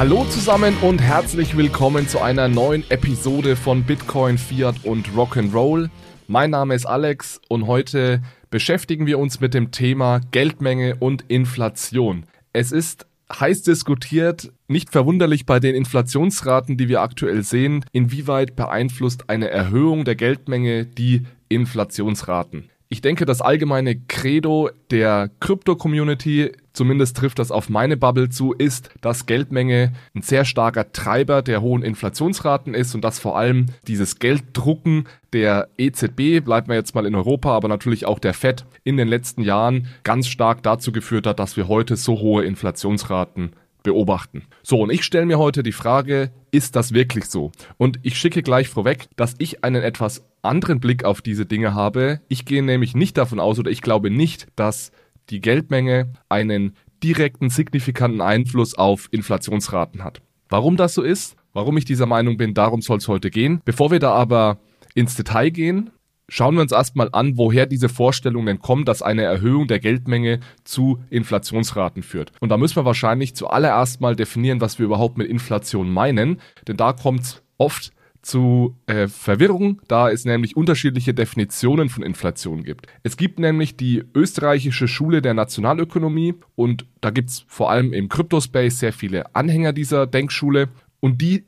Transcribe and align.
Hallo 0.00 0.24
zusammen 0.24 0.74
und 0.80 1.02
herzlich 1.02 1.58
willkommen 1.58 2.08
zu 2.08 2.22
einer 2.22 2.48
neuen 2.48 2.90
Episode 2.90 3.54
von 3.54 3.82
Bitcoin, 3.82 4.38
Fiat 4.38 4.76
und 4.84 5.08
Rock'n'Roll. 5.08 5.90
Mein 6.26 6.48
Name 6.48 6.74
ist 6.74 6.86
Alex 6.86 7.38
und 7.50 7.66
heute 7.66 8.22
beschäftigen 8.48 9.04
wir 9.04 9.18
uns 9.18 9.40
mit 9.40 9.52
dem 9.52 9.72
Thema 9.72 10.22
Geldmenge 10.30 10.96
und 11.00 11.26
Inflation. 11.28 12.24
Es 12.54 12.72
ist 12.72 13.04
heiß 13.30 13.60
diskutiert, 13.60 14.50
nicht 14.68 14.88
verwunderlich 14.90 15.44
bei 15.44 15.60
den 15.60 15.74
Inflationsraten, 15.74 16.78
die 16.78 16.88
wir 16.88 17.02
aktuell 17.02 17.42
sehen, 17.42 17.84
inwieweit 17.92 18.56
beeinflusst 18.56 19.28
eine 19.28 19.50
Erhöhung 19.50 20.06
der 20.06 20.14
Geldmenge 20.14 20.86
die 20.86 21.26
Inflationsraten. 21.50 22.70
Ich 22.92 23.02
denke, 23.02 23.24
das 23.24 23.40
allgemeine 23.40 23.94
Credo 23.94 24.68
der 24.90 25.30
Krypto-Community, 25.38 26.50
zumindest 26.72 27.16
trifft 27.16 27.38
das 27.38 27.52
auf 27.52 27.68
meine 27.68 27.96
Bubble 27.96 28.30
zu, 28.30 28.52
ist, 28.52 28.90
dass 29.00 29.26
Geldmenge 29.26 29.92
ein 30.12 30.22
sehr 30.22 30.44
starker 30.44 30.90
Treiber 30.90 31.42
der 31.42 31.62
hohen 31.62 31.84
Inflationsraten 31.84 32.74
ist 32.74 32.96
und 32.96 33.04
dass 33.04 33.20
vor 33.20 33.38
allem 33.38 33.66
dieses 33.86 34.18
Gelddrucken 34.18 35.04
der 35.32 35.68
EZB, 35.78 36.44
bleibt 36.44 36.66
man 36.66 36.78
jetzt 36.78 36.96
mal 36.96 37.06
in 37.06 37.14
Europa, 37.14 37.54
aber 37.54 37.68
natürlich 37.68 38.06
auch 38.06 38.18
der 38.18 38.34
FED 38.34 38.64
in 38.82 38.96
den 38.96 39.06
letzten 39.06 39.42
Jahren 39.42 39.86
ganz 40.02 40.26
stark 40.26 40.64
dazu 40.64 40.90
geführt 40.90 41.28
hat, 41.28 41.38
dass 41.38 41.56
wir 41.56 41.68
heute 41.68 41.94
so 41.94 42.18
hohe 42.18 42.44
Inflationsraten 42.44 43.52
beobachten. 43.82 44.44
So, 44.62 44.80
und 44.80 44.90
ich 44.90 45.04
stelle 45.04 45.26
mir 45.26 45.38
heute 45.38 45.62
die 45.62 45.72
Frage, 45.72 46.30
ist 46.50 46.76
das 46.76 46.92
wirklich 46.92 47.26
so? 47.26 47.52
Und 47.76 47.98
ich 48.02 48.18
schicke 48.18 48.42
gleich 48.42 48.68
vorweg, 48.68 49.08
dass 49.16 49.34
ich 49.38 49.64
einen 49.64 49.82
etwas 49.82 50.26
anderen 50.42 50.80
Blick 50.80 51.04
auf 51.04 51.22
diese 51.22 51.46
Dinge 51.46 51.74
habe. 51.74 52.20
Ich 52.28 52.44
gehe 52.44 52.62
nämlich 52.62 52.94
nicht 52.94 53.16
davon 53.16 53.40
aus 53.40 53.58
oder 53.58 53.70
ich 53.70 53.82
glaube 53.82 54.10
nicht, 54.10 54.48
dass 54.56 54.90
die 55.28 55.40
Geldmenge 55.40 56.12
einen 56.28 56.76
direkten, 57.02 57.50
signifikanten 57.50 58.20
Einfluss 58.20 58.74
auf 58.74 59.08
Inflationsraten 59.10 60.04
hat. 60.04 60.20
Warum 60.48 60.76
das 60.76 60.94
so 60.94 61.02
ist, 61.02 61.36
warum 61.52 61.76
ich 61.76 61.84
dieser 61.84 62.06
Meinung 62.06 62.36
bin, 62.36 62.54
darum 62.54 62.82
soll 62.82 62.98
es 62.98 63.08
heute 63.08 63.30
gehen. 63.30 63.60
Bevor 63.64 63.90
wir 63.90 64.00
da 64.00 64.12
aber 64.12 64.58
ins 64.94 65.14
Detail 65.14 65.50
gehen, 65.50 65.90
Schauen 66.30 66.54
wir 66.54 66.62
uns 66.62 66.70
erstmal 66.70 67.08
an, 67.10 67.36
woher 67.36 67.66
diese 67.66 67.88
Vorstellungen 67.88 68.60
kommen, 68.60 68.84
dass 68.84 69.02
eine 69.02 69.22
Erhöhung 69.22 69.66
der 69.66 69.80
Geldmenge 69.80 70.38
zu 70.62 71.00
Inflationsraten 71.10 72.04
führt. 72.04 72.30
Und 72.40 72.50
da 72.50 72.56
müssen 72.56 72.76
wir 72.76 72.84
wahrscheinlich 72.84 73.34
zuallererst 73.34 74.00
mal 74.00 74.14
definieren, 74.14 74.60
was 74.60 74.78
wir 74.78 74.86
überhaupt 74.86 75.18
mit 75.18 75.26
Inflation 75.26 75.90
meinen, 75.90 76.40
denn 76.68 76.76
da 76.76 76.92
kommt 76.92 77.22
es 77.22 77.42
oft 77.58 77.92
zu 78.22 78.76
äh, 78.86 79.08
Verwirrung, 79.08 79.80
da 79.88 80.08
es 80.08 80.24
nämlich 80.24 80.56
unterschiedliche 80.56 81.14
Definitionen 81.14 81.88
von 81.88 82.04
Inflation 82.04 82.62
gibt. 82.62 82.86
Es 83.02 83.16
gibt 83.16 83.40
nämlich 83.40 83.76
die 83.76 84.04
österreichische 84.14 84.86
Schule 84.86 85.22
der 85.22 85.34
Nationalökonomie 85.34 86.34
und 86.54 86.86
da 87.00 87.10
gibt 87.10 87.30
es 87.30 87.44
vor 87.48 87.70
allem 87.70 87.92
im 87.92 88.08
Kryptospace 88.08 88.78
sehr 88.78 88.92
viele 88.92 89.34
Anhänger 89.34 89.72
dieser 89.72 90.06
Denkschule 90.06 90.68
und 91.00 91.20
die 91.20 91.44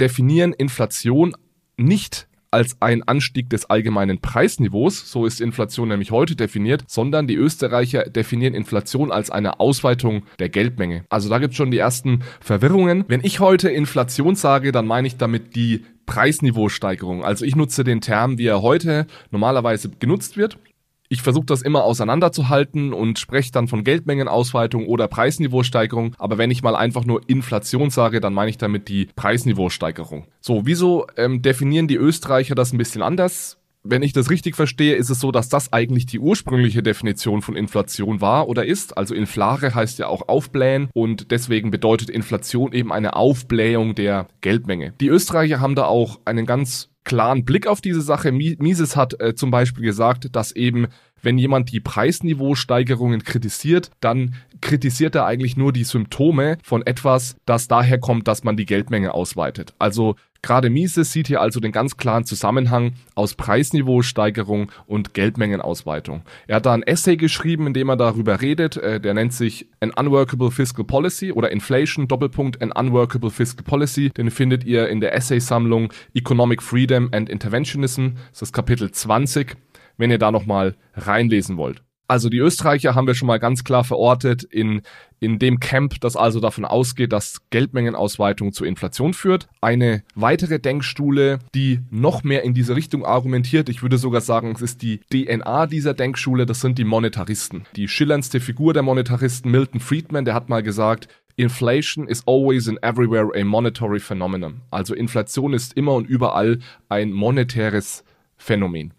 definieren 0.00 0.52
Inflation 0.52 1.34
nicht 1.76 2.26
als 2.54 2.80
ein 2.80 3.02
Anstieg 3.02 3.50
des 3.50 3.68
allgemeinen 3.68 4.20
Preisniveaus, 4.20 5.10
so 5.10 5.26
ist 5.26 5.40
Inflation 5.40 5.88
nämlich 5.88 6.12
heute 6.12 6.36
definiert, 6.36 6.84
sondern 6.86 7.26
die 7.26 7.34
Österreicher 7.34 8.04
definieren 8.04 8.54
Inflation 8.54 9.10
als 9.10 9.28
eine 9.28 9.58
Ausweitung 9.58 10.22
der 10.38 10.50
Geldmenge. 10.50 11.04
Also 11.10 11.28
da 11.28 11.38
gibt 11.38 11.50
es 11.50 11.56
schon 11.56 11.72
die 11.72 11.78
ersten 11.78 12.20
Verwirrungen. 12.40 13.04
Wenn 13.08 13.24
ich 13.24 13.40
heute 13.40 13.70
Inflation 13.70 14.36
sage, 14.36 14.70
dann 14.70 14.86
meine 14.86 15.08
ich 15.08 15.16
damit 15.16 15.56
die 15.56 15.84
Preisniveausteigerung. 16.06 17.24
Also 17.24 17.44
ich 17.44 17.56
nutze 17.56 17.82
den 17.82 18.00
Term, 18.00 18.38
wie 18.38 18.46
er 18.46 18.62
heute 18.62 19.08
normalerweise 19.32 19.90
genutzt 19.90 20.36
wird. 20.36 20.56
Ich 21.08 21.22
versuche 21.22 21.46
das 21.46 21.62
immer 21.62 21.84
auseinanderzuhalten 21.84 22.92
und 22.92 23.18
spreche 23.18 23.52
dann 23.52 23.68
von 23.68 23.84
Geldmengenausweitung 23.84 24.86
oder 24.86 25.08
Preisniveausteigerung. 25.08 26.14
Aber 26.18 26.38
wenn 26.38 26.50
ich 26.50 26.62
mal 26.62 26.76
einfach 26.76 27.04
nur 27.04 27.20
Inflation 27.28 27.90
sage, 27.90 28.20
dann 28.20 28.34
meine 28.34 28.50
ich 28.50 28.58
damit 28.58 28.88
die 28.88 29.08
Preisniveausteigerung. 29.14 30.26
So, 30.40 30.66
wieso 30.66 31.06
ähm, 31.16 31.42
definieren 31.42 31.88
die 31.88 31.96
Österreicher 31.96 32.54
das 32.54 32.72
ein 32.72 32.78
bisschen 32.78 33.02
anders? 33.02 33.58
wenn 33.84 34.02
ich 34.02 34.14
das 34.14 34.30
richtig 34.30 34.56
verstehe, 34.56 34.96
ist 34.96 35.10
es 35.10 35.20
so, 35.20 35.30
dass 35.30 35.50
das 35.50 35.72
eigentlich 35.72 36.06
die 36.06 36.18
ursprüngliche 36.18 36.82
Definition 36.82 37.42
von 37.42 37.54
Inflation 37.54 38.20
war 38.20 38.48
oder 38.48 38.64
ist. 38.64 38.96
Also 38.96 39.14
inflare 39.14 39.74
heißt 39.74 39.98
ja 39.98 40.08
auch 40.08 40.26
aufblähen 40.28 40.88
und 40.94 41.30
deswegen 41.30 41.70
bedeutet 41.70 42.08
Inflation 42.08 42.72
eben 42.72 42.92
eine 42.92 43.14
Aufblähung 43.14 43.94
der 43.94 44.26
Geldmenge. 44.40 44.94
Die 45.00 45.08
Österreicher 45.08 45.60
haben 45.60 45.74
da 45.74 45.84
auch 45.84 46.20
einen 46.24 46.46
ganz 46.46 46.88
klaren 47.04 47.44
Blick 47.44 47.66
auf 47.66 47.80
diese 47.80 48.00
Sache. 48.00 48.32
Mises 48.32 48.96
hat 48.96 49.20
äh, 49.20 49.34
zum 49.34 49.50
Beispiel 49.50 49.84
gesagt, 49.84 50.34
dass 50.34 50.52
eben 50.52 50.88
wenn 51.24 51.38
jemand 51.38 51.72
die 51.72 51.80
Preisniveausteigerungen 51.80 53.24
kritisiert, 53.24 53.90
dann 54.00 54.34
kritisiert 54.60 55.14
er 55.14 55.26
eigentlich 55.26 55.56
nur 55.56 55.72
die 55.72 55.84
Symptome 55.84 56.58
von 56.62 56.86
etwas, 56.86 57.36
das 57.46 57.68
daher 57.68 57.98
kommt, 57.98 58.28
dass 58.28 58.44
man 58.44 58.56
die 58.56 58.66
Geldmenge 58.66 59.14
ausweitet. 59.14 59.74
Also 59.78 60.16
Gerade 60.44 60.68
Mises 60.68 61.10
sieht 61.10 61.28
hier 61.28 61.40
also 61.40 61.58
den 61.58 61.72
ganz 61.72 61.96
klaren 61.96 62.26
Zusammenhang 62.26 62.92
aus 63.14 63.34
Preisniveausteigerung 63.34 64.70
und 64.86 65.14
Geldmengenausweitung. 65.14 66.20
Er 66.46 66.56
hat 66.56 66.66
da 66.66 66.74
ein 66.74 66.82
Essay 66.82 67.16
geschrieben, 67.16 67.66
in 67.66 67.72
dem 67.72 67.88
er 67.88 67.96
darüber 67.96 68.42
redet. 68.42 68.76
Äh, 68.76 69.00
der 69.00 69.14
nennt 69.14 69.32
sich 69.32 69.68
An 69.80 69.92
Unworkable 69.92 70.50
Fiscal 70.50 70.84
Policy 70.84 71.32
oder 71.32 71.50
Inflation 71.50 72.08
Doppelpunkt 72.08 72.60
An 72.60 72.72
Unworkable 72.72 73.30
Fiscal 73.30 73.64
Policy. 73.64 74.10
Den 74.10 74.30
findet 74.30 74.64
ihr 74.64 74.86
in 74.90 75.00
der 75.00 75.14
Essaysammlung 75.14 75.90
Economic 76.12 76.62
Freedom 76.62 77.08
and 77.12 77.30
Interventionism. 77.30 78.08
Das 78.30 78.42
ist 78.42 78.52
Kapitel 78.52 78.90
20, 78.90 79.56
wenn 79.96 80.10
ihr 80.10 80.18
da 80.18 80.30
nochmal 80.30 80.74
reinlesen 80.94 81.56
wollt. 81.56 81.82
Also 82.06 82.28
die 82.28 82.38
Österreicher 82.38 82.94
haben 82.94 83.06
wir 83.06 83.14
schon 83.14 83.28
mal 83.28 83.38
ganz 83.38 83.64
klar 83.64 83.82
verortet 83.82 84.42
in, 84.42 84.82
in 85.20 85.38
dem 85.38 85.58
Camp, 85.58 86.00
das 86.00 86.16
also 86.16 86.38
davon 86.38 86.66
ausgeht, 86.66 87.14
dass 87.14 87.40
Geldmengenausweitung 87.48 88.52
zur 88.52 88.66
Inflation 88.66 89.14
führt. 89.14 89.48
Eine 89.62 90.02
weitere 90.14 90.58
Denkschule, 90.58 91.38
die 91.54 91.80
noch 91.90 92.22
mehr 92.22 92.42
in 92.42 92.52
diese 92.52 92.76
Richtung 92.76 93.06
argumentiert, 93.06 93.70
ich 93.70 93.82
würde 93.82 93.96
sogar 93.96 94.20
sagen, 94.20 94.52
es 94.54 94.60
ist 94.60 94.82
die 94.82 95.00
DNA 95.10 95.66
dieser 95.66 95.94
Denkschule, 95.94 96.44
das 96.44 96.60
sind 96.60 96.76
die 96.76 96.84
Monetaristen. 96.84 97.64
Die 97.74 97.88
schillerndste 97.88 98.38
Figur 98.38 98.74
der 98.74 98.82
Monetaristen, 98.82 99.50
Milton 99.50 99.80
Friedman, 99.80 100.26
der 100.26 100.34
hat 100.34 100.50
mal 100.50 100.62
gesagt, 100.62 101.08
Inflation 101.36 102.06
is 102.06 102.22
always 102.26 102.68
and 102.68 102.78
everywhere 102.82 103.30
a 103.34 103.44
monetary 103.44 103.98
phenomenon. 103.98 104.60
Also 104.70 104.94
Inflation 104.94 105.54
ist 105.54 105.72
immer 105.72 105.94
und 105.94 106.06
überall 106.06 106.58
ein 106.90 107.12
monetäres 107.12 108.04
Phänomen. 108.36 108.92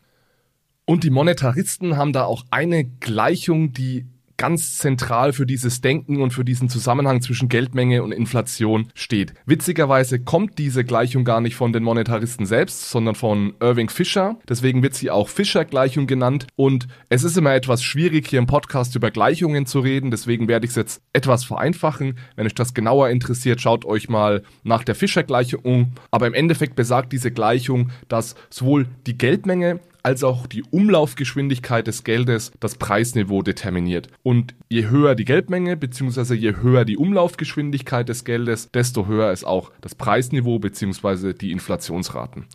Und 0.85 1.03
die 1.03 1.09
Monetaristen 1.09 1.97
haben 1.97 2.13
da 2.13 2.25
auch 2.25 2.45
eine 2.51 2.85
Gleichung, 2.85 3.73
die 3.73 4.05
ganz 4.37 4.77
zentral 4.77 5.33
für 5.33 5.45
dieses 5.45 5.81
Denken 5.81 6.21
und 6.21 6.31
für 6.31 6.43
diesen 6.43 6.69
Zusammenhang 6.69 7.21
zwischen 7.21 7.49
Geldmenge 7.49 8.03
und 8.03 8.11
Inflation 8.11 8.89
steht. 8.93 9.33
Witzigerweise 9.45 10.19
kommt 10.19 10.57
diese 10.57 10.83
Gleichung 10.83 11.23
gar 11.23 11.41
nicht 11.41 11.55
von 11.55 11.73
den 11.73 11.83
Monetaristen 11.83 12.45
selbst, 12.45 12.89
sondern 12.89 13.15
von 13.15 13.53
Irving 13.61 13.89
Fisher. 13.89 14.37
Deswegen 14.47 14.83
wird 14.83 14.93
sie 14.93 15.09
auch 15.09 15.29
Fischer-Gleichung 15.29 16.05
genannt. 16.05 16.47
Und 16.55 16.87
es 17.09 17.23
ist 17.23 17.37
immer 17.37 17.55
etwas 17.55 17.83
schwierig, 17.83 18.27
hier 18.27 18.39
im 18.39 18.47
Podcast 18.47 18.95
über 18.95 19.09
Gleichungen 19.09 19.65
zu 19.65 19.79
reden. 19.79 20.11
Deswegen 20.11 20.47
werde 20.47 20.65
ich 20.65 20.71
es 20.71 20.75
jetzt 20.75 21.01
etwas 21.13 21.45
vereinfachen. 21.45 22.17
Wenn 22.35 22.45
euch 22.45 22.55
das 22.55 22.73
genauer 22.73 23.09
interessiert, 23.09 23.61
schaut 23.61 23.85
euch 23.85 24.09
mal 24.09 24.43
nach 24.63 24.83
der 24.83 24.95
Fischer-Gleichung 24.95 25.61
um. 25.61 25.91
Aber 26.11 26.27
im 26.27 26.33
Endeffekt 26.33 26.75
besagt 26.75 27.13
diese 27.13 27.31
Gleichung, 27.31 27.91
dass 28.09 28.35
sowohl 28.49 28.87
die 29.07 29.17
Geldmenge 29.17 29.79
als 30.05 30.23
auch 30.23 30.45
die 30.45 30.61
Umlaufgeschwindigkeit 30.61 31.87
des 31.87 32.03
Geldes 32.03 32.51
das 32.59 32.75
Preisniveau 32.75 33.41
determiniert. 33.41 34.07
Und 34.21 34.53
je 34.69 34.87
höher 34.87 35.15
die 35.15 35.25
Geldmenge 35.25 35.77
bzw. 35.77 36.35
je 36.35 36.57
höher 36.57 36.85
die 36.85 36.97
Umlaufgeschwindigkeit 36.97 38.07
des 38.07 38.23
Geldes, 38.23 38.69
desto 38.71 39.07
höher 39.07 39.31
ist 39.31 39.45
auch 39.45 39.71
das 39.81 39.95
Preisniveau 39.95 40.59
bzw. 40.59 41.33
die 41.33 41.51
Inflationsraten. 41.51 42.45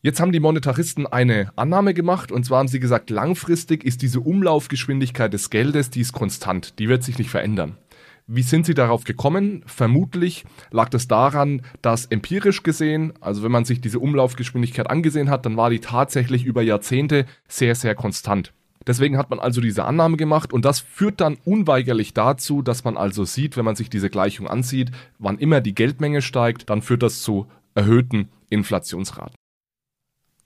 Jetzt 0.00 0.18
haben 0.18 0.32
die 0.32 0.40
Monetaristen 0.40 1.06
eine 1.06 1.50
Annahme 1.56 1.92
gemacht 1.92 2.32
und 2.32 2.44
zwar 2.44 2.60
haben 2.60 2.68
sie 2.68 2.80
gesagt, 2.80 3.10
langfristig 3.10 3.84
ist 3.84 4.00
diese 4.00 4.20
Umlaufgeschwindigkeit 4.20 5.32
des 5.32 5.50
Geldes, 5.50 5.90
die 5.90 6.00
ist 6.00 6.14
konstant, 6.14 6.78
die 6.78 6.88
wird 6.88 7.02
sich 7.02 7.18
nicht 7.18 7.30
verändern. 7.30 7.76
Wie 8.26 8.42
sind 8.42 8.64
Sie 8.64 8.72
darauf 8.72 9.04
gekommen? 9.04 9.62
Vermutlich 9.66 10.44
lag 10.70 10.88
das 10.88 11.08
daran, 11.08 11.60
dass 11.82 12.06
empirisch 12.06 12.62
gesehen, 12.62 13.12
also 13.20 13.42
wenn 13.42 13.52
man 13.52 13.66
sich 13.66 13.82
diese 13.82 13.98
Umlaufgeschwindigkeit 13.98 14.88
angesehen 14.88 15.28
hat, 15.28 15.44
dann 15.44 15.58
war 15.58 15.68
die 15.68 15.80
tatsächlich 15.80 16.44
über 16.46 16.62
Jahrzehnte 16.62 17.26
sehr, 17.48 17.74
sehr 17.74 17.94
konstant. 17.94 18.54
Deswegen 18.86 19.18
hat 19.18 19.28
man 19.28 19.40
also 19.40 19.60
diese 19.60 19.84
Annahme 19.84 20.16
gemacht 20.16 20.54
und 20.54 20.64
das 20.64 20.80
führt 20.80 21.20
dann 21.20 21.36
unweigerlich 21.44 22.14
dazu, 22.14 22.62
dass 22.62 22.84
man 22.84 22.96
also 22.96 23.24
sieht, 23.24 23.58
wenn 23.58 23.64
man 23.64 23.76
sich 23.76 23.90
diese 23.90 24.08
Gleichung 24.08 24.48
ansieht, 24.48 24.90
wann 25.18 25.38
immer 25.38 25.60
die 25.60 25.74
Geldmenge 25.74 26.22
steigt, 26.22 26.70
dann 26.70 26.80
führt 26.80 27.02
das 27.02 27.22
zu 27.22 27.46
erhöhten 27.74 28.30
Inflationsraten. 28.48 29.34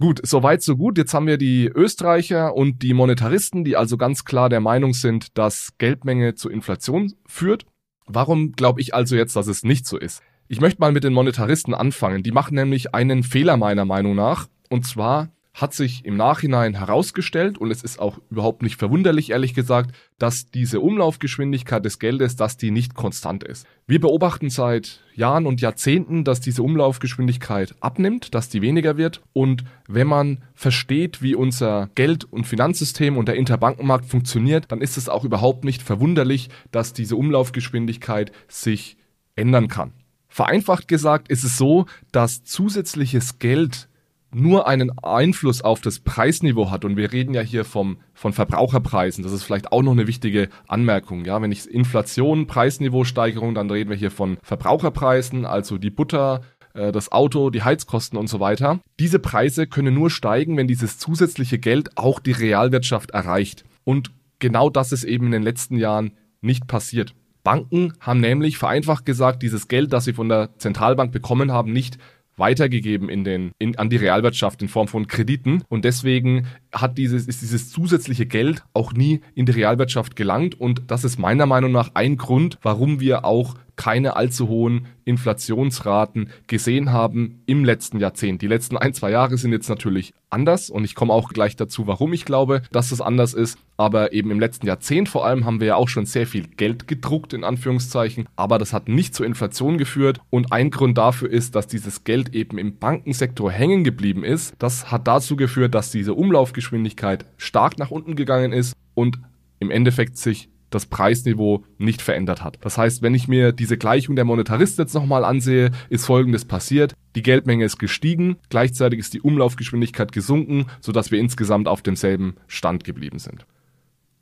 Gut, 0.01 0.21
soweit 0.23 0.63
so 0.63 0.77
gut. 0.77 0.97
Jetzt 0.97 1.13
haben 1.13 1.27
wir 1.27 1.39
die 1.39 1.67
Österreicher 1.67 2.55
und 2.55 2.83
die 2.83 2.95
Monetaristen, 2.95 3.65
die 3.65 3.77
also 3.77 3.97
ganz 3.97 4.25
klar 4.25 4.49
der 4.49 4.61
Meinung 4.61 4.95
sind, 4.95 5.37
dass 5.37 5.77
Geldmenge 5.79 6.37
zu 6.37 6.49
Inflation 6.49 7.15
führt. 7.27 7.67
Warum 8.07 8.53
glaube 8.53 8.81
ich 8.81 8.95
also 8.95 9.17
jetzt, 9.17 9.35
dass 9.35 9.49
es 9.49 9.65
nicht 9.65 9.87
so 9.87 9.99
ist? 9.99 10.23
Ich 10.47 10.61
möchte 10.61 10.81
mal 10.81 10.93
mit 10.93 11.03
den 11.03 11.13
Monetaristen 11.13 11.75
anfangen. 11.75 12.23
Die 12.23 12.31
machen 12.31 12.55
nämlich 12.55 12.95
einen 12.95 13.25
Fehler 13.25 13.57
meiner 13.57 13.85
Meinung 13.85 14.15
nach. 14.15 14.47
Und 14.71 14.87
zwar 14.87 15.31
hat 15.61 15.75
sich 15.75 16.05
im 16.05 16.17
Nachhinein 16.17 16.75
herausgestellt 16.75 17.59
und 17.59 17.73
es 17.73 17.83
ist 17.83 17.99
auch 17.99 18.19
überhaupt 18.31 18.63
nicht 18.63 18.77
verwunderlich, 18.77 19.31
ehrlich 19.31 19.55
gesagt, 19.55 19.91
dass 20.17 20.51
diese 20.51 20.81
Umlaufgeschwindigkeit 20.81 21.85
des 21.85 21.99
Geldes, 21.99 22.37
dass 22.37 22.57
die 22.57 22.71
nicht 22.71 22.95
konstant 22.95 23.43
ist. 23.43 23.67
Wir 23.87 24.01
beobachten 24.01 24.51
seit 24.51 25.01
Jahren 25.15 25.47
und 25.47 25.61
Jahrzehnten, 25.61 26.23
dass 26.23 26.41
diese 26.41 26.63
Umlaufgeschwindigkeit 26.63 27.75
abnimmt, 27.81 28.35
dass 28.35 28.49
die 28.49 28.63
weniger 28.63 28.97
wird 28.97 29.21
und 29.33 29.65
wenn 29.89 30.07
man 30.07 30.45
versteht, 30.55 31.23
wie 31.23 31.35
unser 31.35 31.91
Geld- 31.97 32.25
und 32.25 32.47
Finanzsystem 32.47 33.17
und 33.17 33.27
der 33.27 33.35
Interbankenmarkt 33.35 34.05
funktioniert, 34.05 34.71
dann 34.71 34.81
ist 34.81 34.97
es 34.97 35.09
auch 35.09 35.25
überhaupt 35.25 35.65
nicht 35.65 35.83
verwunderlich, 35.83 36.51
dass 36.71 36.93
diese 36.93 37.17
Umlaufgeschwindigkeit 37.17 38.31
sich 38.47 38.97
ändern 39.35 39.67
kann. 39.67 39.93
Vereinfacht 40.29 40.87
gesagt 40.87 41.29
ist 41.29 41.43
es 41.43 41.57
so, 41.57 41.87
dass 42.13 42.45
zusätzliches 42.45 43.41
Geld 43.41 43.88
nur 44.33 44.67
einen 44.67 44.97
Einfluss 44.99 45.63
auf 45.63 45.81
das 45.81 46.01
Preisniveau 46.01 46.71
hat, 46.71 46.85
und 46.85 46.97
wir 46.97 47.13
reden 47.13 47.35
ja 47.35 47.41
hier 47.41 47.65
vom, 47.65 47.99
von 48.15 48.33
Verbraucherpreisen, 48.33 49.25
das 49.25 49.33
ist 49.33 49.45
vielleicht 49.45 49.73
auch 49.73 49.83
noch 49.83 49.93
eine 49.93 50.07
wichtige 50.07 50.49
Anmerkung, 50.67 51.25
ja, 51.25 51.41
wenn 51.41 51.53
ich 51.53 51.67
Inflation, 51.67 52.47
Preisniveausteigerung, 52.47 53.55
dann 53.55 53.71
reden 53.71 53.91
wir 53.91 53.97
hier 53.97 54.11
von 54.11 54.39
Verbraucherpreisen, 54.43 55.45
also 55.47 55.79
die 55.79 55.91
Butter, 55.91 56.43
äh, 56.75 56.93
das 56.93 57.13
Auto, 57.13 57.51
die 57.51 57.63
Heizkosten 57.63 58.19
und 58.19 58.29
so 58.29 58.41
weiter. 58.41 58.81
Diese 59.01 59.19
Preise 59.19 59.67
können 59.67 59.95
nur 59.95 60.11
steigen, 60.11 60.57
wenn 60.57 60.69
dieses 60.69 60.99
zusätzliche 60.99 61.59
Geld 61.59 61.97
auch 61.97 62.21
die 62.21 62.33
Realwirtschaft 62.33 63.11
erreicht. 63.11 63.65
Und 63.85 64.11
genau 64.39 64.71
das 64.71 64.93
ist 64.93 65.05
eben 65.05 65.27
in 65.27 65.33
den 65.33 65.43
letzten 65.43 65.77
Jahren 65.77 66.13
nicht 66.41 66.67
passiert. 66.67 67.15
Banken 67.43 67.95
haben 68.01 68.21
nämlich 68.21 68.59
vereinfacht 68.59 69.07
gesagt 69.07 69.43
dieses 69.43 69.69
Geld, 69.69 69.93
das 69.93 70.05
sie 70.05 70.13
von 70.13 70.29
der 70.29 70.51
Zentralbank 70.59 71.13
bekommen 71.13 71.51
haben, 71.51 71.73
nicht 71.73 71.99
weitergegeben 72.39 73.09
in 73.09 73.25
den, 73.25 73.53
in, 73.59 73.77
an 73.79 73.91
die 73.91 73.97
Realwirtschaft 73.97 74.63
in 74.63 74.69
Form 74.69 74.89
von 74.89 75.07
Krediten. 75.07 75.63
Und 75.69 75.85
deswegen 75.85 76.47
hat 76.73 76.99
dieses, 76.99 77.27
ist 77.27 77.43
dieses 77.43 77.71
zusätzliche 77.71 78.27
Geld 78.27 78.65
auch 78.73 78.93
nie 78.93 79.21
in 79.35 79.47
die 79.47 79.53
Realwirtschaft 79.53 80.17
gelangt. 80.17 80.61
Und 80.61 80.91
das 80.91 81.05
ist 81.05 81.19
meiner 81.19 81.47
Meinung 81.47 81.73
nach 81.73 81.91
ein 81.95 82.17
Grund, 82.17 82.59
warum 82.63 83.01
wir 83.01 83.25
auch 83.25 83.55
keine 83.79 84.17
allzu 84.17 84.49
hohen 84.49 84.87
Inflationsraten 85.07 86.29
gesehen 86.49 86.93
haben 86.93 87.43
im 87.47 87.65
letzten 87.65 88.01
Jahrzehnt. 88.01 88.43
Die 88.43 88.47
letzten 88.49 88.77
ein, 88.77 88.93
zwei 88.93 89.11
Jahre 89.11 89.39
sind 89.39 89.53
jetzt 89.53 89.71
natürlich 89.71 90.13
anders 90.29 90.69
und 90.69 90.85
ich 90.85 90.95
komme 90.95 91.15
auch 91.15 91.31
gleich 91.31 91.57
dazu, 91.57 91.87
warum 91.87 92.13
ich 92.13 92.27
glaube, 92.27 92.61
dass 92.73 92.93
es 92.93 93.01
anders 93.01 93.33
ist. 93.33 93.57
Aber 93.79 94.13
eben 94.13 94.31
im 94.31 94.41
letzten 94.41 94.67
Jahrzehnt 94.67 95.09
vor 95.09 95.25
allem 95.25 95.47
haben 95.47 95.61
wir 95.61 95.69
ja 95.69 95.77
auch 95.77 95.89
schon 95.89 96.05
sehr 96.05 96.27
viel 96.27 96.49
Geld 96.49 96.89
gedruckt, 96.89 97.33
in 97.33 97.45
Anführungszeichen. 97.45 98.29
Aber 98.37 98.59
das 98.59 98.73
hat 98.73 98.89
nicht 98.89 99.15
zur 99.15 99.25
Inflation 99.25 99.79
geführt. 99.79 100.21
Und 100.29 100.53
ein 100.53 100.71
Grund 100.71 100.99
dafür 100.99 101.31
ist, 101.31 101.55
dass 101.55 101.69
dieses 101.69 102.03
Geld 102.03 102.35
eben 102.35 102.59
im 102.59 102.79
Bankensektor 102.79 103.51
hängen 103.51 103.85
geblieben 103.85 104.25
ist. 104.25 104.55
Das 104.59 104.91
hat 104.91 105.07
dazu 105.07 105.37
geführt, 105.37 105.75
dass 105.75 105.93
diese 105.93 106.15
Umlaufgeschwindigkeit 106.15 107.25
stark 107.37 107.79
nach 107.79 107.93
unten 107.93 108.17
gegangen 108.17 108.53
ist 108.53 108.75
und 108.95 109.21
im 109.61 109.71
Endeffekt 109.71 110.19
sich 110.19 110.51
das 110.71 110.87
Preisniveau 110.87 111.65
nicht 111.79 112.03
verändert 112.03 112.43
hat. 112.43 112.59
Das 112.61 112.77
heißt, 112.77 113.03
wenn 113.03 113.15
ich 113.15 113.29
mir 113.29 113.53
diese 113.53 113.79
Gleichung 113.79 114.17
der 114.17 114.25
Monetaristen 114.25 114.85
jetzt 114.85 114.95
nochmal 114.95 115.25
ansehe, 115.25 115.71
ist 115.89 116.07
folgendes 116.07 116.45
passiert. 116.45 116.95
Die 117.15 117.23
Geldmenge 117.23 117.65
ist 117.65 117.79
gestiegen, 117.79 118.37
gleichzeitig 118.51 118.99
ist 118.99 119.15
die 119.15 119.21
Umlaufgeschwindigkeit 119.21 120.13
gesunken, 120.13 120.67
sodass 120.81 121.11
wir 121.11 121.19
insgesamt 121.21 121.69
auf 121.69 121.83
demselben 121.83 122.35
Stand 122.47 122.85
geblieben 122.85 123.19
sind. 123.19 123.47